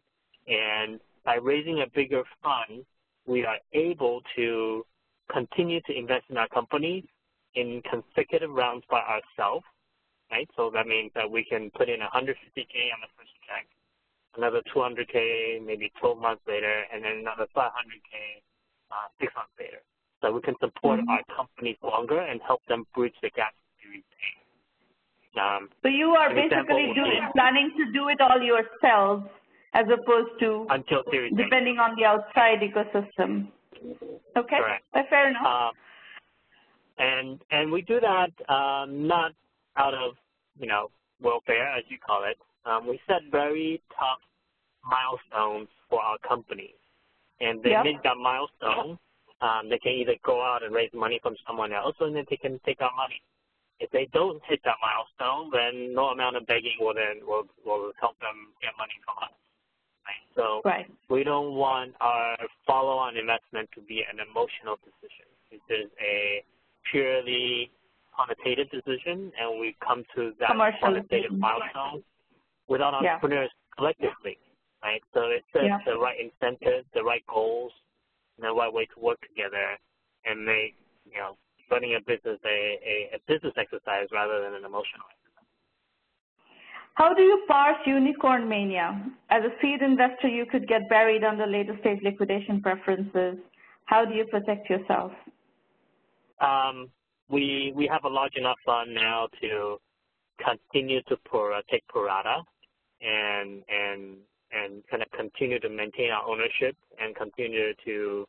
And 0.48 1.00
by 1.24 1.36
raising 1.36 1.82
a 1.82 1.86
bigger 1.94 2.22
fund, 2.42 2.84
we 3.26 3.44
are 3.44 3.58
able 3.72 4.22
to 4.36 4.84
continue 5.32 5.80
to 5.82 5.96
invest 5.96 6.24
in 6.30 6.36
our 6.36 6.48
company 6.48 7.04
in 7.54 7.82
consecutive 7.88 8.50
rounds 8.50 8.84
by 8.90 9.00
ourselves, 9.00 9.64
right? 10.30 10.48
So 10.56 10.70
that 10.74 10.86
means 10.86 11.10
that 11.14 11.30
we 11.30 11.44
can 11.44 11.70
put 11.70 11.88
in 11.88 12.00
150K 12.00 12.74
on 12.94 13.00
the 13.02 13.10
first 13.16 13.34
check, 13.46 13.66
another 14.36 14.62
200K 14.74 15.64
maybe 15.64 15.92
12 16.00 16.18
months 16.18 16.42
later, 16.46 16.84
and 16.92 17.04
then 17.04 17.18
another 17.18 17.46
500K 17.56 18.42
uh, 18.90 19.06
six 19.20 19.32
months 19.34 19.52
later. 19.58 19.82
So 20.20 20.32
we 20.32 20.40
can 20.42 20.54
support 20.60 21.00
mm 21.00 21.06
-hmm. 21.06 21.12
our 21.12 21.24
companies 21.36 21.78
longer 21.82 22.20
and 22.20 22.40
help 22.42 22.62
them 22.66 22.86
bridge 22.94 23.18
the 23.22 23.30
gap 23.30 23.52
to 23.56 23.64
Series 23.80 24.04
A. 24.26 24.30
Um, 25.40 25.70
so 25.82 25.88
you 25.88 26.10
are 26.20 26.30
basically 26.34 26.92
doing, 27.00 27.22
planning 27.32 27.68
to 27.78 27.84
do 27.92 28.08
it 28.08 28.20
all 28.20 28.42
yourselves 28.42 29.22
as 29.74 29.86
opposed 29.86 30.30
to 30.40 30.66
until 30.70 31.02
series 31.10 31.32
depending 31.36 31.78
on 31.78 31.94
the 31.96 32.04
outside 32.04 32.60
ecosystem. 32.60 33.48
Okay, 34.36 34.58
Correct. 34.58 34.84
fair 35.08 35.30
enough. 35.30 35.42
Uh, 35.46 35.70
and 36.98 37.40
and 37.50 37.70
we 37.70 37.82
do 37.82 38.00
that 38.00 38.30
um, 38.52 39.06
not 39.06 39.32
out 39.76 39.94
of 39.94 40.14
you 40.58 40.66
know 40.66 40.90
welfare 41.20 41.68
as 41.76 41.84
you 41.88 41.98
call 41.98 42.24
it. 42.24 42.38
Um, 42.66 42.86
we 42.86 43.00
set 43.06 43.22
very 43.30 43.80
tough 43.98 44.20
milestones 44.84 45.68
for 45.88 46.00
our 46.00 46.18
companies 46.18 46.74
and 47.40 47.62
they 47.62 47.70
yep. 47.70 47.84
meet 47.84 48.02
that 48.04 48.16
milestone, 48.20 48.98
um, 49.40 49.68
they 49.68 49.78
can 49.78 49.92
either 49.92 50.14
go 50.24 50.42
out 50.42 50.62
and 50.62 50.74
raise 50.74 50.92
money 50.92 51.18
from 51.22 51.34
someone 51.46 51.72
else, 51.72 51.96
or 52.00 52.10
then 52.10 52.24
they 52.28 52.36
can 52.36 52.60
take 52.64 52.80
our 52.80 52.92
money. 52.96 53.20
If 53.80 53.90
they 53.90 54.08
don't 54.12 54.40
hit 54.46 54.60
that 54.64 54.76
milestone, 54.84 55.50
then 55.52 55.94
no 55.94 56.12
amount 56.12 56.36
of 56.36 56.46
begging 56.46 56.76
will 56.78 56.94
then 56.94 57.24
will, 57.26 57.44
will 57.64 57.92
help 57.98 58.18
them 58.20 58.52
get 58.60 58.72
money 58.76 58.92
from 59.04 59.24
us. 59.24 59.32
So 60.34 60.62
right. 60.64 60.86
we 61.08 61.24
don't 61.24 61.54
want 61.54 61.94
our 62.00 62.36
follow-on 62.66 63.16
investment 63.16 63.68
to 63.74 63.80
be 63.80 64.02
an 64.10 64.18
emotional 64.20 64.76
decision. 64.84 65.26
It 65.50 65.62
is 65.72 65.90
a 66.00 66.44
purely 66.90 67.70
quantitative 68.14 68.70
decision, 68.70 69.32
and 69.38 69.60
we 69.60 69.76
come 69.84 70.04
to 70.16 70.32
that 70.40 70.52
quantitative 70.80 71.32
mm-hmm. 71.32 71.40
milestone 71.40 72.02
without 72.68 72.94
entrepreneurs 72.94 73.50
yeah. 73.52 73.76
collectively 73.76 74.38
right? 74.82 75.02
So 75.14 75.28
it 75.28 75.44
sets 75.52 75.68
yeah. 75.68 75.78
the 75.86 75.98
right 75.98 76.16
incentives, 76.16 76.86
the 76.94 77.04
right 77.04 77.24
goals, 77.28 77.72
and 78.36 78.48
the 78.48 78.52
right 78.52 78.72
way 78.72 78.86
to 78.96 79.00
work 79.00 79.20
together 79.20 79.76
and 80.24 80.44
make, 80.44 80.74
you 81.04 81.18
know, 81.18 81.36
running 81.70 81.94
a 81.94 82.00
business 82.00 82.40
a, 82.44 82.58
a, 82.82 83.16
a 83.16 83.18
business 83.28 83.54
exercise 83.56 84.08
rather 84.12 84.42
than 84.42 84.54
an 84.54 84.64
emotional 84.64 85.06
exercise. 85.06 85.19
How 86.94 87.14
do 87.14 87.22
you 87.22 87.44
parse 87.48 87.78
unicorn 87.86 88.48
mania? 88.48 89.02
As 89.30 89.42
a 89.44 89.50
seed 89.60 89.80
investor, 89.80 90.28
you 90.28 90.44
could 90.46 90.68
get 90.68 90.88
buried 90.88 91.24
under 91.24 91.46
later 91.46 91.76
stage 91.80 92.00
liquidation 92.02 92.60
preferences. 92.60 93.38
How 93.86 94.04
do 94.04 94.14
you 94.14 94.24
protect 94.26 94.68
yourself? 94.68 95.12
Um, 96.40 96.90
we 97.28 97.72
we 97.74 97.86
have 97.86 98.04
a 98.04 98.08
large 98.08 98.36
enough 98.36 98.58
fund 98.64 98.94
now 98.94 99.28
to 99.40 99.78
continue 100.44 101.02
to 101.08 101.16
pro, 101.24 101.60
take 101.70 101.86
pro 101.88 102.08
and 103.00 103.62
and 103.68 104.16
and 104.52 104.82
kind 104.90 105.02
of 105.02 105.10
continue 105.12 105.60
to 105.60 105.68
maintain 105.68 106.10
our 106.10 106.26
ownership 106.28 106.76
and 107.00 107.14
continue 107.14 107.72
to 107.84 108.26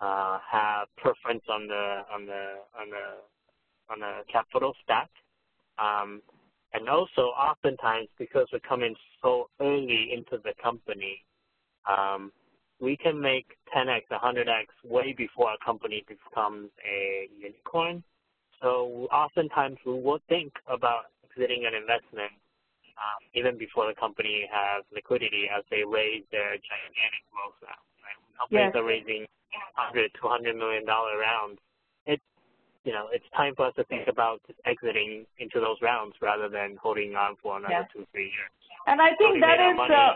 uh, 0.00 0.38
have 0.50 0.88
preference 0.96 1.42
on 1.48 1.66
the 1.66 2.02
on 2.12 2.26
the 2.26 2.54
on 2.78 2.90
the 2.90 3.92
on 3.92 4.00
the 4.00 4.22
capital 4.30 4.74
stack. 4.82 5.10
Um, 5.78 6.22
and 6.74 6.88
also, 6.88 7.30
oftentimes, 7.38 8.08
because 8.18 8.48
we 8.52 8.58
come 8.68 8.82
in 8.82 8.94
so 9.22 9.48
early 9.60 10.10
into 10.12 10.42
the 10.42 10.52
company, 10.60 11.24
um, 11.88 12.32
we 12.80 12.96
can 12.96 13.20
make 13.20 13.46
10x, 13.74 14.02
100x 14.10 14.66
way 14.84 15.14
before 15.16 15.52
a 15.52 15.64
company 15.64 16.04
becomes 16.08 16.70
a 16.84 17.28
unicorn. 17.38 18.02
So 18.60 19.06
oftentimes 19.12 19.78
we 19.86 19.92
will 19.92 20.18
think 20.28 20.52
about 20.66 21.14
exiting 21.24 21.64
an 21.66 21.74
investment 21.74 22.32
um, 22.94 23.22
even 23.34 23.58
before 23.58 23.86
the 23.90 23.98
company 23.98 24.46
has 24.50 24.86
liquidity 24.94 25.50
as 25.50 25.64
they 25.70 25.82
raise 25.82 26.22
their 26.30 26.54
gigantic 26.58 27.24
growth 27.30 27.58
rounds. 27.62 27.90
Right? 28.02 28.18
Companies 28.38 28.70
yes. 28.70 28.78
are 28.78 28.86
raising 28.86 29.22
100, 29.74 30.10
200 30.14 30.54
million 30.54 30.86
dollar 30.86 31.18
rounds. 31.18 31.58
It's 32.84 32.86
you 32.86 32.92
know 32.92 33.08
it's 33.12 33.24
time 33.36 33.54
for 33.56 33.66
us 33.66 33.74
to 33.76 33.84
think 33.84 34.08
about 34.08 34.40
exiting 34.66 35.26
into 35.38 35.60
those 35.60 35.76
rounds 35.82 36.14
rather 36.20 36.48
than 36.48 36.76
holding 36.80 37.14
on 37.14 37.36
for 37.42 37.56
another 37.56 37.72
yes. 37.72 37.88
two, 37.92 38.06
three 38.12 38.24
years. 38.24 38.50
And 38.86 39.00
I 39.00 39.14
think 39.16 39.40
that 39.40 39.60
is 39.60 39.78
uh, 39.90 40.14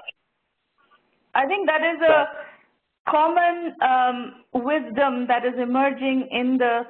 I 1.34 1.46
think 1.46 1.66
that 1.68 1.82
is 1.82 2.00
a 2.02 3.10
common 3.10 3.74
um, 3.82 4.62
wisdom 4.64 5.26
that 5.28 5.44
is 5.44 5.54
emerging 5.60 6.28
in 6.30 6.58
the 6.58 6.82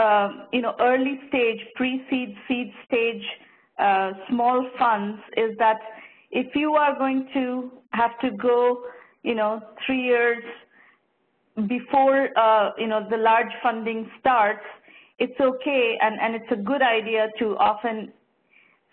uh, 0.00 0.28
you 0.52 0.62
know 0.62 0.74
early 0.80 1.20
stage, 1.28 1.60
pre-seed, 1.74 2.36
seed 2.48 2.72
stage 2.86 3.22
uh, 3.78 4.12
small 4.30 4.68
funds 4.78 5.20
is 5.36 5.56
that 5.58 5.78
if 6.30 6.54
you 6.54 6.74
are 6.74 6.96
going 6.98 7.28
to 7.34 7.70
have 7.90 8.18
to 8.20 8.30
go, 8.30 8.82
you 9.22 9.34
know, 9.34 9.60
three 9.84 10.02
years 10.02 10.42
before, 11.68 12.28
uh, 12.38 12.70
you 12.78 12.86
know, 12.86 13.06
the 13.10 13.16
large 13.16 13.52
funding 13.62 14.08
starts, 14.20 14.64
it's 15.18 15.40
okay 15.40 15.98
and, 16.00 16.20
and 16.20 16.34
it's 16.34 16.52
a 16.52 16.56
good 16.56 16.82
idea 16.82 17.28
to 17.38 17.56
often 17.56 18.12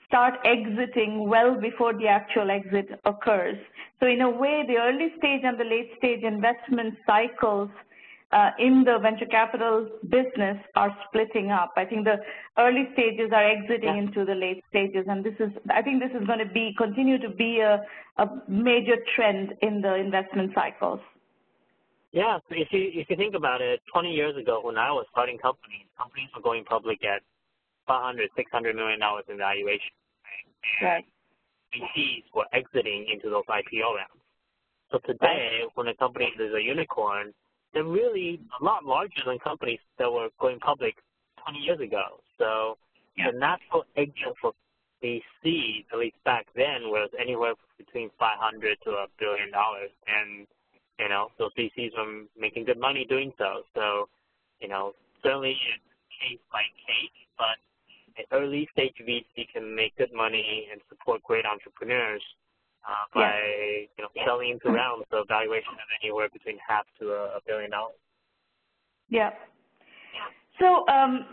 start 0.07 0.35
exiting 0.45 1.27
well 1.27 1.59
before 1.59 1.93
the 1.93 2.07
actual 2.07 2.51
exit 2.51 2.87
occurs. 3.05 3.57
So 3.99 4.07
in 4.07 4.21
a 4.21 4.29
way, 4.29 4.63
the 4.67 4.77
early 4.77 5.09
stage 5.17 5.41
and 5.43 5.59
the 5.59 5.63
late 5.63 5.89
stage 5.97 6.23
investment 6.23 6.95
cycles 7.05 7.69
uh, 8.31 8.49
in 8.59 8.83
the 8.83 8.97
venture 8.99 9.25
capital 9.25 9.87
business 10.03 10.57
are 10.75 10.95
splitting 11.07 11.51
up. 11.51 11.71
I 11.77 11.85
think 11.85 12.05
the 12.05 12.17
early 12.57 12.89
stages 12.93 13.31
are 13.31 13.47
exiting 13.47 13.95
yeah. 13.95 14.03
into 14.03 14.25
the 14.25 14.33
late 14.35 14.63
stages, 14.69 15.05
and 15.07 15.23
this 15.23 15.35
is, 15.39 15.49
I 15.69 15.81
think 15.81 16.01
this 16.01 16.11
is 16.19 16.25
going 16.25 16.39
to 16.39 16.51
be, 16.51 16.73
continue 16.77 17.19
to 17.19 17.29
be 17.29 17.59
a, 17.59 17.81
a 18.17 18.27
major 18.47 18.97
trend 19.15 19.53
in 19.61 19.81
the 19.81 19.95
investment 19.95 20.51
cycles. 20.55 20.99
Yeah, 22.13 22.37
so 22.47 22.53
if 22.55 22.67
you 22.71 22.91
if 22.93 23.09
you 23.09 23.15
think 23.15 23.33
about 23.33 23.59
it, 23.61 23.81
20 23.91 24.13
years 24.13 24.37
ago 24.37 24.61
when 24.63 24.77
I 24.77 24.91
was 24.91 25.05
starting 25.11 25.39
companies, 25.39 25.89
companies 25.97 26.29
were 26.35 26.43
going 26.43 26.63
public 26.63 27.03
at 27.03 27.21
500, 27.87 28.29
600 28.35 28.75
million 28.75 28.99
dollars 28.99 29.25
in 29.29 29.37
valuation, 29.37 29.91
right? 30.81 30.87
right. 30.87 31.05
VCs 31.73 32.23
were 32.35 32.45
exiting 32.53 33.07
into 33.11 33.31
those 33.31 33.45
IPO 33.49 33.97
rounds. 33.97 34.21
So 34.91 34.99
today, 34.99 35.61
when 35.73 35.87
a 35.87 35.95
company 35.95 36.29
is 36.39 36.53
a 36.53 36.61
unicorn, 36.61 37.33
they're 37.73 37.83
really 37.83 38.39
a 38.61 38.63
lot 38.63 38.85
larger 38.85 39.23
than 39.25 39.39
companies 39.39 39.79
that 39.97 40.11
were 40.11 40.29
going 40.39 40.59
public 40.59 40.93
20 41.43 41.57
years 41.57 41.79
ago. 41.79 42.21
So 42.37 42.77
yeah. 43.17 43.31
the 43.31 43.39
natural 43.39 43.85
exit 43.97 44.37
for 44.39 44.53
VC, 45.03 45.85
at 45.91 45.97
least 45.97 46.17
back 46.25 46.45
then, 46.55 46.93
was 46.93 47.09
anywhere 47.19 47.55
between 47.79 48.11
500 48.19 48.77
to 48.83 48.91
a 48.91 49.07
billion 49.17 49.51
dollars, 49.51 49.89
and 50.05 50.45
you 50.99 51.09
know 51.09 51.29
those 51.39 51.51
VCs 51.57 51.91
were 51.97 52.23
making 52.37 52.65
good 52.65 52.79
money 52.79 53.05
doing 53.09 53.31
so. 53.37 53.63
So 53.75 54.09
you 54.59 54.67
know 54.67 54.93
certainly 55.23 55.51
it's 55.51 55.83
case 56.21 56.39
by 56.51 56.61
case, 56.85 57.27
but 57.37 57.57
an 58.17 58.25
early 58.31 58.67
stage 58.71 58.93
VC 59.01 59.47
can 59.51 59.75
make 59.75 59.95
good 59.97 60.13
money 60.13 60.67
and 60.71 60.79
support 60.89 61.23
great 61.23 61.45
entrepreneurs 61.45 62.21
uh, 62.87 63.05
by 63.13 63.21
yeah. 63.21 63.87
you 63.97 64.03
know 64.03 64.09
selling 64.25 64.51
into 64.51 64.69
rounds 64.69 65.05
of 65.11 65.27
valuation 65.27 65.73
of 65.73 65.89
anywhere 66.03 66.29
between 66.31 66.57
half 66.65 66.85
to 66.99 67.09
a, 67.09 67.37
a 67.37 67.39
billion 67.47 67.71
dollars. 67.71 67.95
Yeah. 69.09 69.31
So 70.59 70.87
um, 70.87 71.25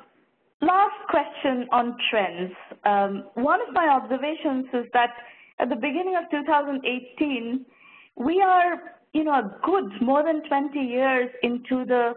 last 0.60 0.96
question 1.08 1.68
on 1.72 1.96
trends. 2.10 2.52
Um, 2.84 3.24
one 3.34 3.60
of 3.66 3.74
my 3.74 3.88
observations 3.88 4.66
is 4.72 4.86
that 4.92 5.10
at 5.58 5.68
the 5.68 5.76
beginning 5.76 6.16
of 6.16 6.30
2018, 6.30 7.66
we 8.16 8.42
are 8.42 8.99
you 9.12 9.24
know 9.24 9.32
a 9.32 9.56
good 9.64 9.90
more 10.00 10.22
than 10.22 10.42
20 10.48 10.78
years 10.78 11.30
into 11.42 11.84
the 11.84 12.14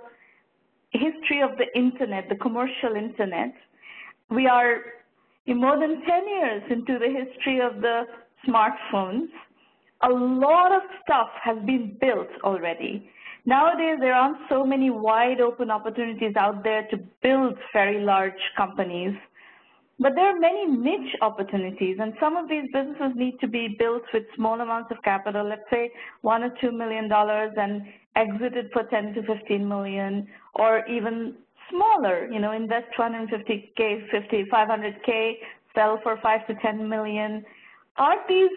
history 0.92 1.42
of 1.42 1.58
the 1.58 1.66
internet, 1.76 2.30
the 2.30 2.36
commercial 2.36 2.96
internet. 2.96 3.54
We 4.30 4.48
are 4.48 4.78
in 5.46 5.60
more 5.60 5.80
than 5.80 6.02
10 6.02 6.28
years 6.28 6.64
into 6.70 6.98
the 7.00 7.08
history 7.08 7.60
of 7.60 7.82
the 7.82 8.04
smartphones, 8.48 9.28
a 10.02 10.10
lot 10.10 10.72
of 10.72 10.82
stuff 11.04 11.30
has 11.42 11.58
been 11.66 11.98
built 12.00 12.28
already. 12.44 13.10
Nowadays, 13.46 13.98
there 14.00 14.14
aren't 14.14 14.38
so 14.50 14.66
many 14.66 14.90
wide 14.90 15.42
open 15.42 15.70
opportunities 15.70 16.36
out 16.38 16.64
there 16.64 16.88
to 16.92 16.98
build 17.22 17.58
very 17.74 18.04
large 18.04 18.40
companies, 18.56 19.16
but 20.00 20.14
there 20.16 20.26
are 20.26 20.40
many 20.40 20.66
niche 20.66 21.16
opportunities, 21.22 21.98
and 22.00 22.14
some 22.20 22.36
of 22.36 22.50
these 22.50 22.66
businesses 22.74 23.16
need 23.16 23.40
to 23.40 23.48
be 23.48 23.76
built 23.78 24.04
with 24.14 24.24
small 24.36 24.60
amounts 24.60 24.92
of 24.92 25.02
capital, 25.04 25.48
let's 25.48 25.70
say 25.72 25.92
one 26.22 26.44
or 26.44 26.54
two 26.60 26.72
million 26.72 27.08
dollars, 27.08 27.54
and 27.58 27.84
exited 28.16 28.70
for 28.74 28.84
10 28.84 29.14
to 29.14 29.24
15 29.24 29.68
million, 29.68 30.28
or 30.56 30.86
even 30.88 31.36
smaller, 31.70 32.30
you 32.32 32.40
know, 32.40 32.52
invest 32.52 32.86
250k, 32.98 34.10
50, 34.12 34.46
500k, 34.52 35.34
sell 35.76 36.00
for 36.04 36.20
5 36.22 36.48
to 36.48 36.56
10 36.56 36.88
million, 36.88 37.44
are 37.98 38.18
these 38.28 38.50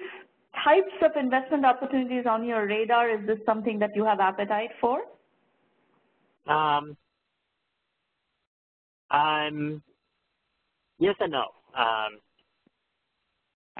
types 0.64 0.92
of 1.02 1.10
investment 1.16 1.64
opportunities 1.64 2.24
on 2.28 2.44
your 2.44 2.66
radar? 2.66 3.10
Is 3.10 3.26
this 3.26 3.38
something 3.44 3.78
that 3.78 3.90
you 3.94 4.04
have 4.04 4.20
appetite 4.20 4.70
for? 4.80 5.00
Um, 6.46 6.96
I'm 9.10 9.82
yes 10.98 11.14
and 11.20 11.32
no. 11.32 11.46
Um, 11.76 12.20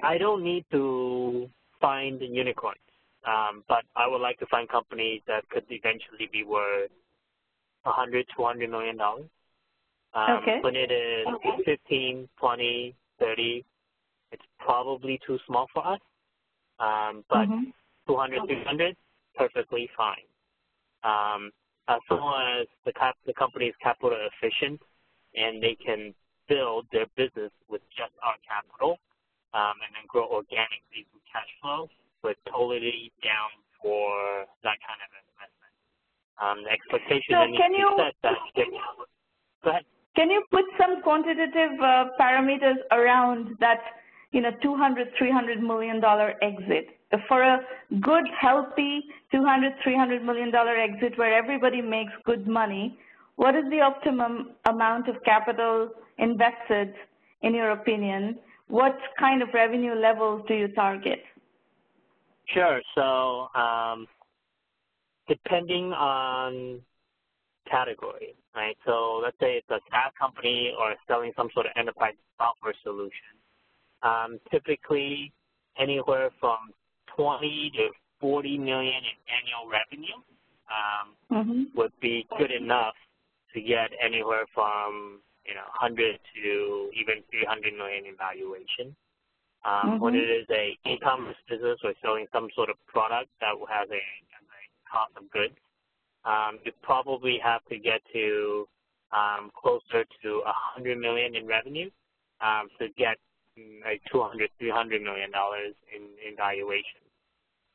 I 0.03 0.19
don't 0.19 0.45
need 0.45 0.65
to 0.73 1.49
find 1.81 2.21
unicorns. 2.21 2.81
Um, 3.27 3.65
but 3.69 3.85
I 3.97 4.07
would 4.07 4.21
like 4.21 4.39
to 4.39 4.47
find 4.47 4.69
companies 4.69 5.23
that 5.27 5.49
could 5.49 5.65
eventually 5.71 6.29
be 6.33 6.45
worth 6.45 6.91
100, 7.83 8.27
200 8.37 8.71
million 8.71 8.97
dollars. 8.97 9.27
Um, 10.15 10.39
okay. 10.43 10.59
When 10.63 10.77
it 10.77 10.91
is 10.91 11.27
okay. 11.29 11.63
15, 11.65 12.29
20, 12.39 12.97
30, 13.21 13.65
it's 14.33 14.43
probably 14.59 15.21
too 15.27 15.39
small 15.47 15.67
for 15.75 15.87
us. 15.87 16.01
Um, 16.79 17.25
but 17.29 17.49
mm-hmm. 17.49 17.71
200, 18.09 18.43
300, 18.47 18.97
perfectly 19.37 19.91
fine. 19.97 20.17
Um, 21.05 21.51
as 21.89 22.01
long 22.11 22.61
as 22.61 22.67
the, 22.85 22.93
cap- 22.93 23.19
the 23.27 23.35
company 23.35 23.67
is 23.67 23.75
capital 23.83 24.17
efficient 24.43 24.81
and 25.35 25.63
they 25.63 25.75
can 25.77 26.15
build 26.49 26.87
their 26.93 27.07
business 27.17 27.51
with 27.69 27.83
just 27.95 28.13
our 28.23 28.37
capital 28.47 28.99
um, 29.55 29.77
and 29.83 29.91
then 29.95 30.07
grow 30.09 30.27
organically 30.29 31.07
through 31.11 31.25
cash 31.27 31.49
flow, 31.61 31.89
we're 32.23 32.39
totally 32.51 33.13
down 33.23 33.51
for 33.81 34.47
that 34.63 34.79
kind 34.83 35.01
of 35.05 35.11
investment. 35.15 35.75
Um, 36.37 36.57
the 36.65 36.73
expectation 36.73 37.33
so 37.33 37.43
can 37.57 37.73
you, 37.73 37.89
that. 37.97 38.15
Go 39.65 39.71
ahead. 39.71 39.85
Can 40.17 40.31
you 40.31 40.43
put 40.51 40.65
some 40.81 41.03
quantitative 41.03 41.79
uh, 41.81 42.07
parameters 42.19 42.81
around 42.91 43.57
that, 43.61 43.81
you 44.33 44.41
know, 44.41 44.51
200, 44.63 45.09
300 45.19 45.63
million 45.63 46.01
dollar 46.01 46.35
exit? 46.43 46.89
For 47.29 47.43
a 47.43 47.61
good, 48.01 48.25
healthy 48.41 49.05
200, 49.31 49.75
300 49.83 50.25
million 50.25 50.51
dollar 50.51 50.77
exit 50.77 51.17
where 51.19 51.35
everybody 51.35 51.81
makes 51.81 52.13
good 52.25 52.47
money, 52.47 52.99
what 53.37 53.55
is 53.55 53.65
the 53.71 53.81
optimum 53.81 54.53
amount 54.69 55.09
of 55.09 55.23
capital 55.25 55.91
invested, 56.19 56.95
in 57.43 57.55
your 57.55 57.71
opinion? 57.71 58.39
What 58.69 58.99
kind 59.19 59.43
of 59.43 59.49
revenue 59.55 59.95
levels 59.95 60.45
do 60.49 60.55
you 60.55 60.69
target? 60.69 61.23
Sure. 62.47 62.81
So, 62.95 63.49
um, 63.59 64.07
depending 65.29 65.93
on 65.93 66.81
category, 67.71 68.35
right? 68.55 68.77
So 68.87 69.21
let's 69.23 69.37
say 69.41 69.57
it's 69.57 69.71
a 69.71 69.81
SaaS 69.91 70.13
company 70.19 70.73
or 70.79 70.95
selling 71.07 71.33
some 71.37 71.49
sort 71.53 71.67
of 71.67 71.73
enterprise 71.77 72.15
software 72.39 72.75
solution. 72.83 73.37
Um, 74.03 74.39
typically, 74.51 75.33
anywhere 75.79 76.31
from 76.41 76.59
20 77.17 77.73
to 77.77 77.89
40 78.21 78.59
million 78.59 78.95
in 78.95 79.17
annual 79.29 79.71
revenue 79.71 80.17
um, 80.71 81.45
mm-hmm. 81.45 81.79
would 81.79 81.93
be 82.01 82.27
good 82.39 82.51
enough 82.51 82.95
to 83.57 83.61
get 83.65 83.89
anywhere 84.05 84.45
from 84.53 85.25
you 85.49 85.57
know 85.57 85.65
100 85.81 86.21
to 86.37 86.91
even 86.93 87.25
300 87.33 87.73
million 87.73 88.05
in 88.05 88.15
valuation. 88.21 88.95
Um, 89.65 89.97
mm-hmm. 89.97 90.05
When 90.05 90.15
it 90.15 90.29
is 90.29 90.47
a 90.53 90.77
e-commerce 90.87 91.41
business 91.49 91.81
or 91.83 91.93
selling 92.05 92.27
some 92.33 92.49
sort 92.55 92.71
of 92.71 92.77
product 92.87 93.33
that 93.41 93.57
has 93.67 93.89
a, 93.91 93.99
a 93.99 94.61
cost 94.87 95.17
of 95.17 95.27
goods, 95.33 95.57
um, 96.25 96.61
you 96.65 96.71
probably 96.83 97.41
have 97.43 97.65
to 97.73 97.79
get 97.79 98.01
to 98.13 98.69
um, 99.11 99.51
closer 99.57 100.05
to 100.23 100.31
100 100.77 100.99
million 100.99 101.35
in 101.35 101.47
revenue 101.47 101.91
um, 102.41 102.69
to 102.79 102.89
get 102.99 103.17
like 103.83 104.03
200, 104.13 104.51
300 104.59 105.03
million 105.03 105.31
dollars 105.33 105.75
in, 105.91 106.03
in 106.21 106.37
valuation. 106.37 107.01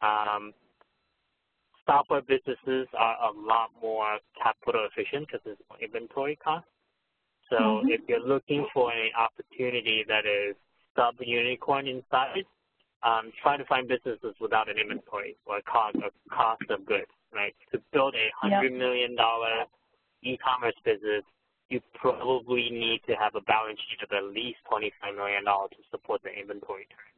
Um, 0.02 0.54
software 1.92 2.22
businesses 2.22 2.88
are 2.98 3.18
a 3.28 3.32
lot 3.36 3.70
more 3.82 4.18
capital 4.42 4.88
efficient 4.88 5.28
because 5.28 5.42
there's 5.44 5.58
more 5.70 5.80
inventory 5.84 6.38
cost. 6.38 6.66
So 7.50 7.58
mm-hmm. 7.58 7.90
if 7.90 8.02
you're 8.08 8.26
looking 8.26 8.66
for 8.74 8.92
an 8.92 9.12
opportunity 9.20 10.06
that 10.08 10.24
is 10.26 10.56
sub 10.96 11.16
unicorn 11.20 11.88
in 11.88 12.02
size, 12.10 12.48
um, 13.04 13.32
try 13.42 13.58
to 13.58 13.66
find 13.66 13.88
businesses 13.88 14.36
without 14.40 14.70
an 14.70 14.78
inventory 14.80 15.36
or 15.46 15.60
cost 15.68 15.98
of 15.98 16.12
cost 16.32 16.64
of 16.70 16.86
goods. 16.86 17.12
Right 17.34 17.56
to 17.72 17.80
build 17.94 18.14
a 18.16 18.28
hundred 18.36 18.72
yep. 18.72 18.80
million 18.80 19.16
dollar 19.16 19.64
e-commerce 20.22 20.76
business, 20.84 21.24
you 21.70 21.80
probably 21.96 22.70
need 22.70 23.00
to 23.08 23.16
have 23.16 23.36
a 23.36 23.42
balance 23.48 23.80
sheet 23.88 24.04
of 24.04 24.12
at 24.12 24.36
least 24.36 24.60
twenty 24.68 24.92
five 25.00 25.16
million 25.16 25.46
dollars 25.46 25.72
to 25.72 25.84
support 25.92 26.22
the 26.24 26.30
inventory 26.30 26.88
turn. 26.92 27.12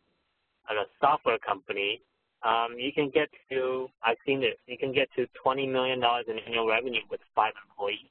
At 0.69 0.77
a 0.77 0.85
software 1.01 1.39
company, 1.39 2.01
um, 2.43 2.75
you 2.77 2.91
can 2.93 3.09
get 3.09 3.29
to 3.51 3.87
I've 4.03 4.17
seen 4.25 4.41
this. 4.41 4.55
You 4.67 4.77
can 4.77 4.93
get 4.93 5.09
to 5.15 5.27
twenty 5.41 5.67
million 5.67 5.99
dollars 5.99 6.25
in 6.27 6.37
annual 6.39 6.67
revenue 6.67 7.01
with 7.09 7.21
five 7.35 7.53
employees. 7.69 8.09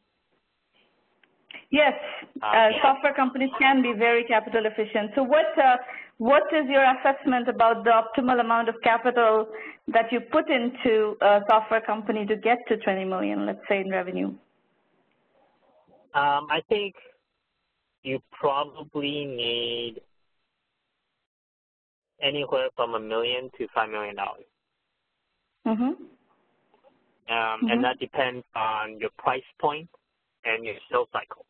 Yes, 1.70 1.94
uh, 2.42 2.46
uh, 2.46 2.68
software 2.82 3.14
companies 3.14 3.50
can 3.58 3.82
be 3.82 3.92
very 3.96 4.24
capital 4.24 4.66
efficient. 4.66 5.12
So 5.14 5.22
what 5.22 5.46
uh, 5.58 5.76
what 6.18 6.44
is 6.52 6.66
your 6.68 6.84
assessment 6.84 7.48
about 7.48 7.84
the 7.84 7.90
optimal 7.90 8.40
amount 8.40 8.68
of 8.68 8.76
capital 8.82 9.48
that 9.88 10.12
you 10.12 10.20
put 10.20 10.48
into 10.50 11.16
a 11.20 11.40
software 11.48 11.80
company 11.80 12.26
to 12.26 12.36
get 12.36 12.58
to 12.68 12.76
20 12.76 13.04
million, 13.06 13.46
let's 13.46 13.60
say, 13.68 13.80
in 13.80 13.90
revenue? 13.90 14.28
Um, 16.14 16.46
I 16.50 16.60
think 16.68 16.94
you 18.02 18.20
probably 18.30 19.24
need 19.24 20.00
anywhere 22.22 22.68
from 22.76 22.94
a 22.94 23.00
million 23.00 23.50
to 23.58 23.66
five 23.74 23.90
million 23.90 24.16
dollars. 24.16 24.44
Mm-hmm. 25.66 25.82
Um, 25.82 25.96
mm-hmm. 27.28 27.70
And 27.70 27.84
that 27.84 27.98
depends 27.98 28.44
on 28.56 28.98
your 28.98 29.10
price 29.18 29.42
point 29.60 29.88
and 30.44 30.64
your 30.64 30.74
sales 30.90 31.08
cycle 31.12 31.44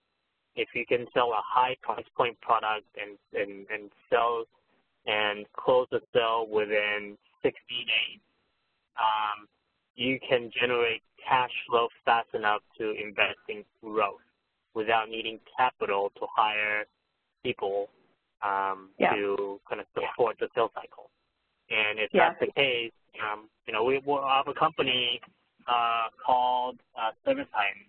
if 0.54 0.68
you 0.74 0.84
can 0.86 1.06
sell 1.14 1.32
a 1.32 1.42
high 1.42 1.76
price 1.82 2.04
point 2.16 2.38
product 2.40 2.84
and, 3.00 3.16
and, 3.40 3.66
and 3.72 3.90
sell 4.10 4.44
and 5.06 5.46
close 5.56 5.86
the 5.90 6.00
sale 6.12 6.46
within 6.50 7.16
60 7.42 7.58
days, 7.68 8.20
um, 8.96 9.48
you 9.96 10.18
can 10.28 10.50
generate 10.58 11.02
cash 11.26 11.50
flow 11.68 11.88
fast 12.04 12.28
enough 12.34 12.60
to 12.78 12.92
invest 12.92 13.38
in 13.48 13.64
growth 13.82 14.20
without 14.74 15.08
needing 15.08 15.38
capital 15.56 16.12
to 16.18 16.26
hire 16.34 16.84
people 17.42 17.88
um, 18.42 18.90
yeah. 18.98 19.14
to 19.14 19.60
kind 19.68 19.80
of 19.80 19.86
support 19.94 20.36
the 20.40 20.48
sales 20.54 20.70
cycle. 20.74 21.10
And 21.70 21.98
if 21.98 22.10
yeah. 22.12 22.30
that's 22.30 22.40
the 22.40 22.52
case, 22.60 22.92
um, 23.22 23.48
you 23.66 23.72
know, 23.72 23.84
we, 23.84 24.00
we 24.04 24.18
have 24.28 24.48
a 24.48 24.54
company 24.54 25.20
uh, 25.66 26.08
called 26.24 26.78
uh, 26.98 27.10
ServiceTitan, 27.26 27.86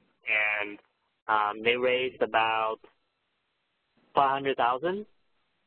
and 0.63 0.80
um, 1.28 1.63
they 1.63 1.76
raised 1.76 2.22
about 2.22 2.78
500,000 4.16 5.06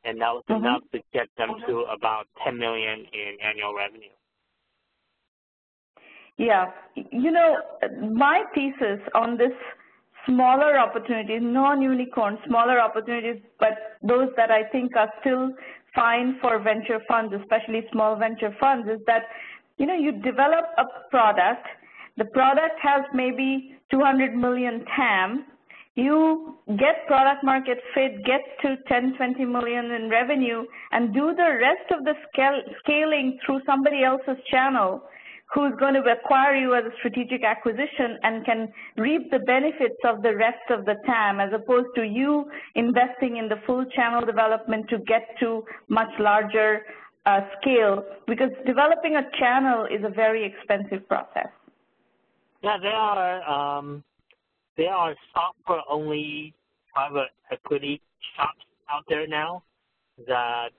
and 0.07 0.21
that 0.21 0.31
was 0.31 0.43
mm-hmm. 0.49 0.63
enough 0.63 0.81
to 0.93 0.99
get 1.13 1.27
them 1.37 1.49
to 1.67 1.85
about 1.93 2.27
10 2.43 2.57
million 2.57 2.99
in 2.99 3.37
annual 3.43 3.75
revenue. 3.75 4.15
Yeah, 6.37 6.71
you 6.95 7.31
know, 7.31 7.57
my 8.13 8.43
thesis 8.53 8.99
on 9.15 9.37
this 9.37 9.51
smaller 10.27 10.77
opportunities, 10.77 11.41
non-unicorn, 11.41 12.37
smaller 12.45 12.79
opportunities, 12.79 13.41
but 13.59 13.97
those 14.03 14.29
that 14.37 14.51
I 14.51 14.63
think 14.71 14.95
are 14.95 15.11
still 15.21 15.51
fine 15.95 16.37
for 16.41 16.59
venture 16.59 16.99
funds, 17.07 17.33
especially 17.33 17.87
small 17.91 18.15
venture 18.15 18.55
funds, 18.59 18.87
is 18.87 18.99
that, 19.07 19.23
you 19.77 19.85
know, 19.85 19.95
you 19.95 20.11
develop 20.11 20.65
a 20.77 20.85
product, 21.09 21.65
the 22.17 22.25
product 22.25 22.75
has 22.81 23.01
maybe 23.13 23.75
200 23.91 24.35
million 24.35 24.85
TAM, 24.95 25.45
you 25.95 26.57
get 26.77 27.07
product 27.07 27.43
market 27.43 27.79
fit, 27.95 28.23
get 28.23 28.41
to 28.61 28.75
10, 28.87 29.15
20 29.17 29.45
million 29.45 29.91
in 29.91 30.09
revenue, 30.09 30.63
and 30.91 31.11
do 31.13 31.33
the 31.35 31.57
rest 31.59 31.89
of 31.91 32.05
the 32.05 32.13
scaling 32.83 33.39
through 33.43 33.61
somebody 33.65 34.03
else's 34.03 34.37
channel 34.51 35.01
who's 35.53 35.73
going 35.79 35.93
to 35.93 36.01
acquire 36.01 36.55
you 36.55 36.75
as 36.75 36.83
a 36.83 36.91
strategic 36.99 37.43
acquisition 37.43 38.17
and 38.23 38.45
can 38.45 38.71
reap 38.97 39.31
the 39.31 39.39
benefits 39.39 39.99
of 40.03 40.21
the 40.21 40.35
rest 40.35 40.69
of 40.69 40.85
the 40.85 40.95
TAM 41.05 41.39
as 41.39 41.49
opposed 41.53 41.87
to 41.95 42.03
you 42.03 42.49
investing 42.75 43.37
in 43.37 43.47
the 43.47 43.55
full 43.65 43.85
channel 43.95 44.25
development 44.25 44.89
to 44.89 44.97
get 44.99 45.27
to 45.39 45.63
much 45.87 46.09
larger 46.19 46.81
uh, 47.25 47.41
scale 47.61 48.03
because 48.27 48.49
developing 48.65 49.15
a 49.15 49.23
channel 49.39 49.85
is 49.85 50.03
a 50.03 50.09
very 50.09 50.45
expensive 50.45 51.07
process. 51.07 51.47
Yeah, 52.61 52.77
there 52.81 52.91
are 52.91 53.77
um, 53.77 54.03
there 54.75 54.91
are 54.91 55.15
software-only 55.33 56.53
private 56.93 57.29
equity 57.51 58.01
shops 58.35 58.65
out 58.89 59.03
there 59.07 59.27
now 59.27 59.63
that 60.27 60.69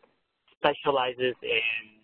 specializes 0.59 1.35
in 1.43 1.98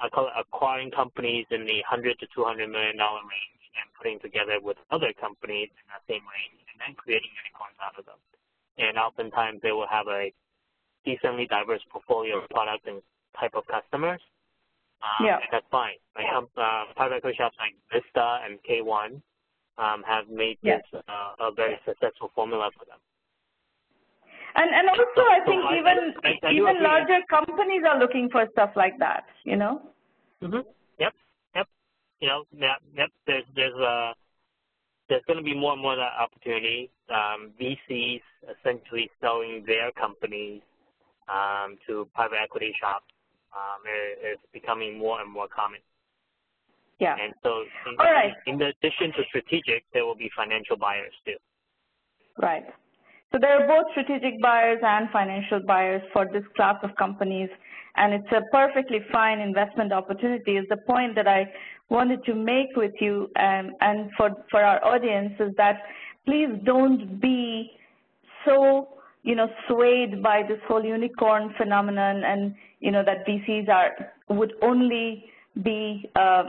I 0.00 0.08
call 0.08 0.26
it 0.28 0.36
acquiring 0.36 0.90
companies 0.90 1.46
in 1.50 1.64
the 1.64 1.80
100 1.88 2.18
to 2.20 2.26
200 2.34 2.68
million 2.68 2.96
dollar 2.96 3.20
range 3.24 3.64
and 3.76 3.86
putting 3.96 4.20
together 4.20 4.60
with 4.60 4.76
other 4.90 5.12
companies 5.20 5.68
in 5.72 5.84
that 5.92 6.04
same 6.08 6.24
range 6.24 6.60
and 6.72 6.76
then 6.80 6.92
creating 6.96 7.30
unicorns 7.32 7.76
out 7.80 7.96
of 7.98 8.04
them. 8.04 8.20
And 8.78 8.96
oftentimes 8.98 9.60
they 9.62 9.72
will 9.72 9.88
have 9.88 10.08
a 10.08 10.32
decently 11.04 11.46
diverse 11.46 11.80
portfolio 11.90 12.42
of 12.42 12.50
products 12.50 12.84
and 12.86 13.00
type 13.38 13.54
of 13.54 13.64
customers. 13.66 14.20
Um, 15.00 15.26
yeah. 15.26 15.36
And 15.40 15.48
that's 15.52 15.68
fine. 15.70 16.00
Like 16.16 16.28
uh, 16.32 16.92
private 16.96 17.16
equity 17.16 17.36
shops 17.36 17.56
like 17.60 17.76
Vista 17.92 18.40
and 18.44 18.58
K1 18.64 19.20
um, 19.78 20.02
have 20.04 20.28
made 20.28 20.58
this 20.62 20.82
uh, 20.92 21.48
a 21.48 21.52
very 21.52 21.78
successful 21.84 22.32
formula 22.34 22.70
for 22.76 22.84
them. 22.84 22.98
And 24.56 24.70
and 24.72 24.88
also, 24.88 25.04
so, 25.14 25.22
I 25.22 25.40
think 25.44 25.62
so 25.62 25.74
even 25.76 26.14
I, 26.24 26.32
I, 26.46 26.50
even 26.52 26.82
larger 26.82 27.20
companies 27.28 27.82
are 27.86 27.98
looking 27.98 28.28
for 28.32 28.46
stuff 28.52 28.70
like 28.74 28.98
that. 28.98 29.24
You 29.44 29.56
know. 29.56 29.82
Mm-hmm. 30.42 30.64
Yep. 30.98 31.12
Yep. 31.54 31.68
You 32.20 32.28
know, 32.28 32.44
yep. 32.56 32.78
yep. 32.96 33.10
There's 33.26 33.44
there's 33.54 33.74
uh 33.76 34.12
there's 35.08 35.22
going 35.26 35.38
to 35.38 35.44
be 35.44 35.54
more 35.54 35.72
and 35.72 35.82
more 35.82 35.96
that 35.96 36.12
opportunity. 36.18 36.90
Um, 37.10 37.52
VCs 37.60 38.22
essentially 38.58 39.10
selling 39.20 39.62
their 39.66 39.92
companies 39.92 40.62
um, 41.28 41.76
to 41.86 42.08
private 42.14 42.38
equity 42.42 42.74
shops 42.80 43.06
um, 43.54 43.82
is, 44.32 44.38
becoming 44.52 44.98
more 44.98 45.20
and 45.20 45.30
more 45.30 45.46
common. 45.48 45.80
Yeah. 46.98 47.14
And 47.22 47.34
so, 47.42 47.62
in, 47.86 47.96
All 48.00 48.10
right. 48.10 48.32
in 48.46 48.54
addition 48.54 49.12
to 49.12 49.22
strategic, 49.28 49.84
there 49.92 50.04
will 50.04 50.16
be 50.16 50.30
financial 50.36 50.76
buyers 50.76 51.12
too. 51.24 51.36
Right. 52.40 52.64
So 53.36 53.40
there 53.40 53.62
are 53.62 53.66
both 53.68 53.90
strategic 53.90 54.40
buyers 54.40 54.78
and 54.82 55.10
financial 55.10 55.60
buyers 55.60 56.00
for 56.14 56.24
this 56.32 56.44
class 56.56 56.76
of 56.82 56.96
companies, 56.96 57.50
and 57.96 58.14
it's 58.14 58.32
a 58.32 58.40
perfectly 58.50 59.00
fine 59.12 59.40
investment 59.40 59.92
opportunity. 59.92 60.52
Is 60.52 60.64
the 60.70 60.78
point 60.78 61.14
that 61.16 61.28
I 61.28 61.52
wanted 61.90 62.24
to 62.24 62.34
make 62.34 62.68
with 62.76 62.94
you 62.98 63.30
um, 63.38 63.72
and 63.82 64.10
for 64.16 64.30
for 64.50 64.62
our 64.62 64.82
audience 64.82 65.34
is 65.38 65.54
that 65.58 65.82
please 66.24 66.48
don't 66.64 67.20
be 67.20 67.72
so 68.46 68.88
you 69.22 69.34
know 69.34 69.48
swayed 69.68 70.22
by 70.22 70.40
this 70.48 70.60
whole 70.66 70.82
unicorn 70.82 71.52
phenomenon, 71.58 72.24
and 72.24 72.54
you 72.80 72.90
know 72.90 73.04
that 73.04 73.26
VCs 73.26 73.68
are 73.68 73.90
would 74.30 74.54
only 74.62 75.26
be 75.62 76.10
uh, 76.16 76.44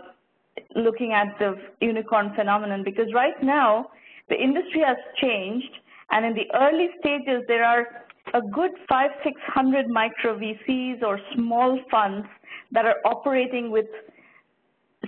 looking 0.77 1.11
at 1.11 1.37
the 1.37 1.55
unicorn 1.81 2.31
phenomenon 2.33 2.81
because 2.85 3.13
right 3.13 3.43
now 3.43 3.89
the 4.29 4.35
industry 4.41 4.81
has 4.87 4.95
changed 5.21 5.79
and 6.11 6.25
in 6.25 6.33
the 6.33 6.47
early 6.55 6.89
stages, 6.99 7.43
there 7.47 7.63
are 7.63 7.87
a 8.33 8.41
good 8.41 8.71
five, 8.89 9.11
600 9.23 9.87
micro 9.87 10.37
VCs 10.37 11.03
or 11.03 11.19
small 11.35 11.79
funds 11.89 12.27
that 12.71 12.85
are 12.85 12.97
operating 13.05 13.71
with, 13.71 13.85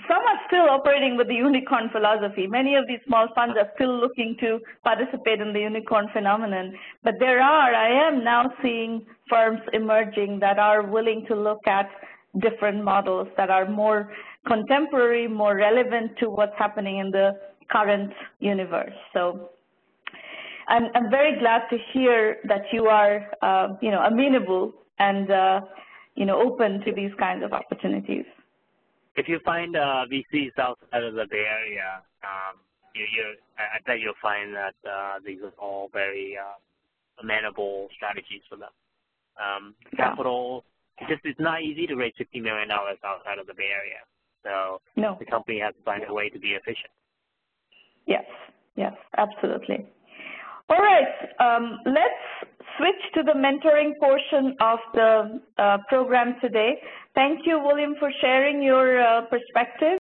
some 0.07 0.21
are 0.21 0.39
still 0.47 0.69
operating 0.69 1.17
with 1.17 1.27
the 1.27 1.35
unicorn 1.35 1.89
philosophy. 1.91 2.47
Many 2.47 2.75
of 2.75 2.87
these 2.87 2.99
small 3.05 3.27
funds 3.35 3.55
are 3.57 3.69
still 3.75 3.99
looking 3.99 4.37
to 4.39 4.59
participate 4.83 5.41
in 5.41 5.53
the 5.53 5.59
unicorn 5.59 6.07
phenomenon. 6.13 6.73
But 7.03 7.15
there 7.19 7.41
are, 7.41 7.73
I 7.73 8.07
am 8.07 8.23
now 8.23 8.51
seeing 8.61 9.05
firms 9.29 9.59
emerging 9.73 10.39
that 10.39 10.59
are 10.59 10.83
willing 10.83 11.25
to 11.27 11.35
look 11.35 11.67
at 11.67 11.89
different 12.39 12.83
models 12.83 13.27
that 13.37 13.49
are 13.49 13.67
more 13.67 14.11
contemporary, 14.47 15.27
more 15.27 15.55
relevant 15.55 16.11
to 16.19 16.29
what's 16.29 16.57
happening 16.57 16.99
in 16.99 17.11
the 17.11 17.31
current 17.71 18.11
universe. 18.39 18.93
So 19.13 19.49
I'm, 20.69 20.85
I'm 20.93 21.09
very 21.09 21.37
glad 21.39 21.63
to 21.71 21.77
hear 21.93 22.37
that 22.47 22.61
you 22.71 22.85
are, 22.85 23.25
uh, 23.41 23.69
you 23.81 23.89
know, 23.89 24.01
amenable 24.01 24.73
and, 24.99 25.29
uh, 25.29 25.61
you 26.15 26.25
know, 26.25 26.39
open 26.39 26.81
to 26.85 26.93
these 26.93 27.11
kinds 27.19 27.43
of 27.43 27.53
opportunities. 27.53 28.25
If 29.15 29.27
you 29.27 29.39
find 29.43 29.75
uh, 29.75 30.05
VCs 30.11 30.57
outside 30.59 31.03
of 31.03 31.15
the 31.15 31.25
Bay 31.29 31.43
Area, 31.49 32.03
um, 32.23 32.59
you, 32.93 33.01
you, 33.01 33.35
I 33.57 33.79
bet 33.85 33.99
you'll 33.99 34.13
find 34.21 34.53
that 34.53 34.75
uh, 34.87 35.19
these 35.25 35.39
are 35.43 35.53
all 35.57 35.89
very 35.91 36.37
uh, 36.37 36.55
amenable 37.21 37.89
strategies 37.95 38.41
for 38.47 38.55
them. 38.55 38.69
Um. 39.39 39.75
Capital, 39.95 40.65
it's 40.99 41.09
just 41.09 41.21
it's 41.23 41.39
not 41.39 41.61
easy 41.63 41.87
to 41.87 41.95
raise 41.95 42.13
$50 42.19 42.41
million 42.43 42.69
outside 42.71 43.39
of 43.39 43.47
the 43.47 43.53
Bay 43.53 43.71
Area. 43.73 43.99
So 44.43 44.81
no. 44.95 45.17
the 45.19 45.25
company 45.25 45.59
has 45.59 45.73
to 45.75 45.83
find 45.83 46.03
a 46.07 46.13
way 46.13 46.29
to 46.29 46.39
be 46.39 46.49
efficient. 46.49 46.91
Yes, 48.05 48.25
yes, 48.75 48.93
absolutely. 49.17 49.85
All 50.69 50.77
right, 50.77 51.07
um, 51.39 51.79
let's 51.87 52.53
switch 52.77 53.01
to 53.15 53.23
the 53.23 53.33
mentoring 53.33 53.97
portion 53.99 54.55
of 54.61 54.77
the 54.93 55.41
uh, 55.57 55.77
program 55.89 56.35
today. 56.41 56.75
Thank 57.15 57.39
you, 57.45 57.59
William, 57.59 57.95
for 57.97 58.11
sharing 58.21 58.61
your 58.61 59.01
uh, 59.01 59.21
perspective. 59.21 59.97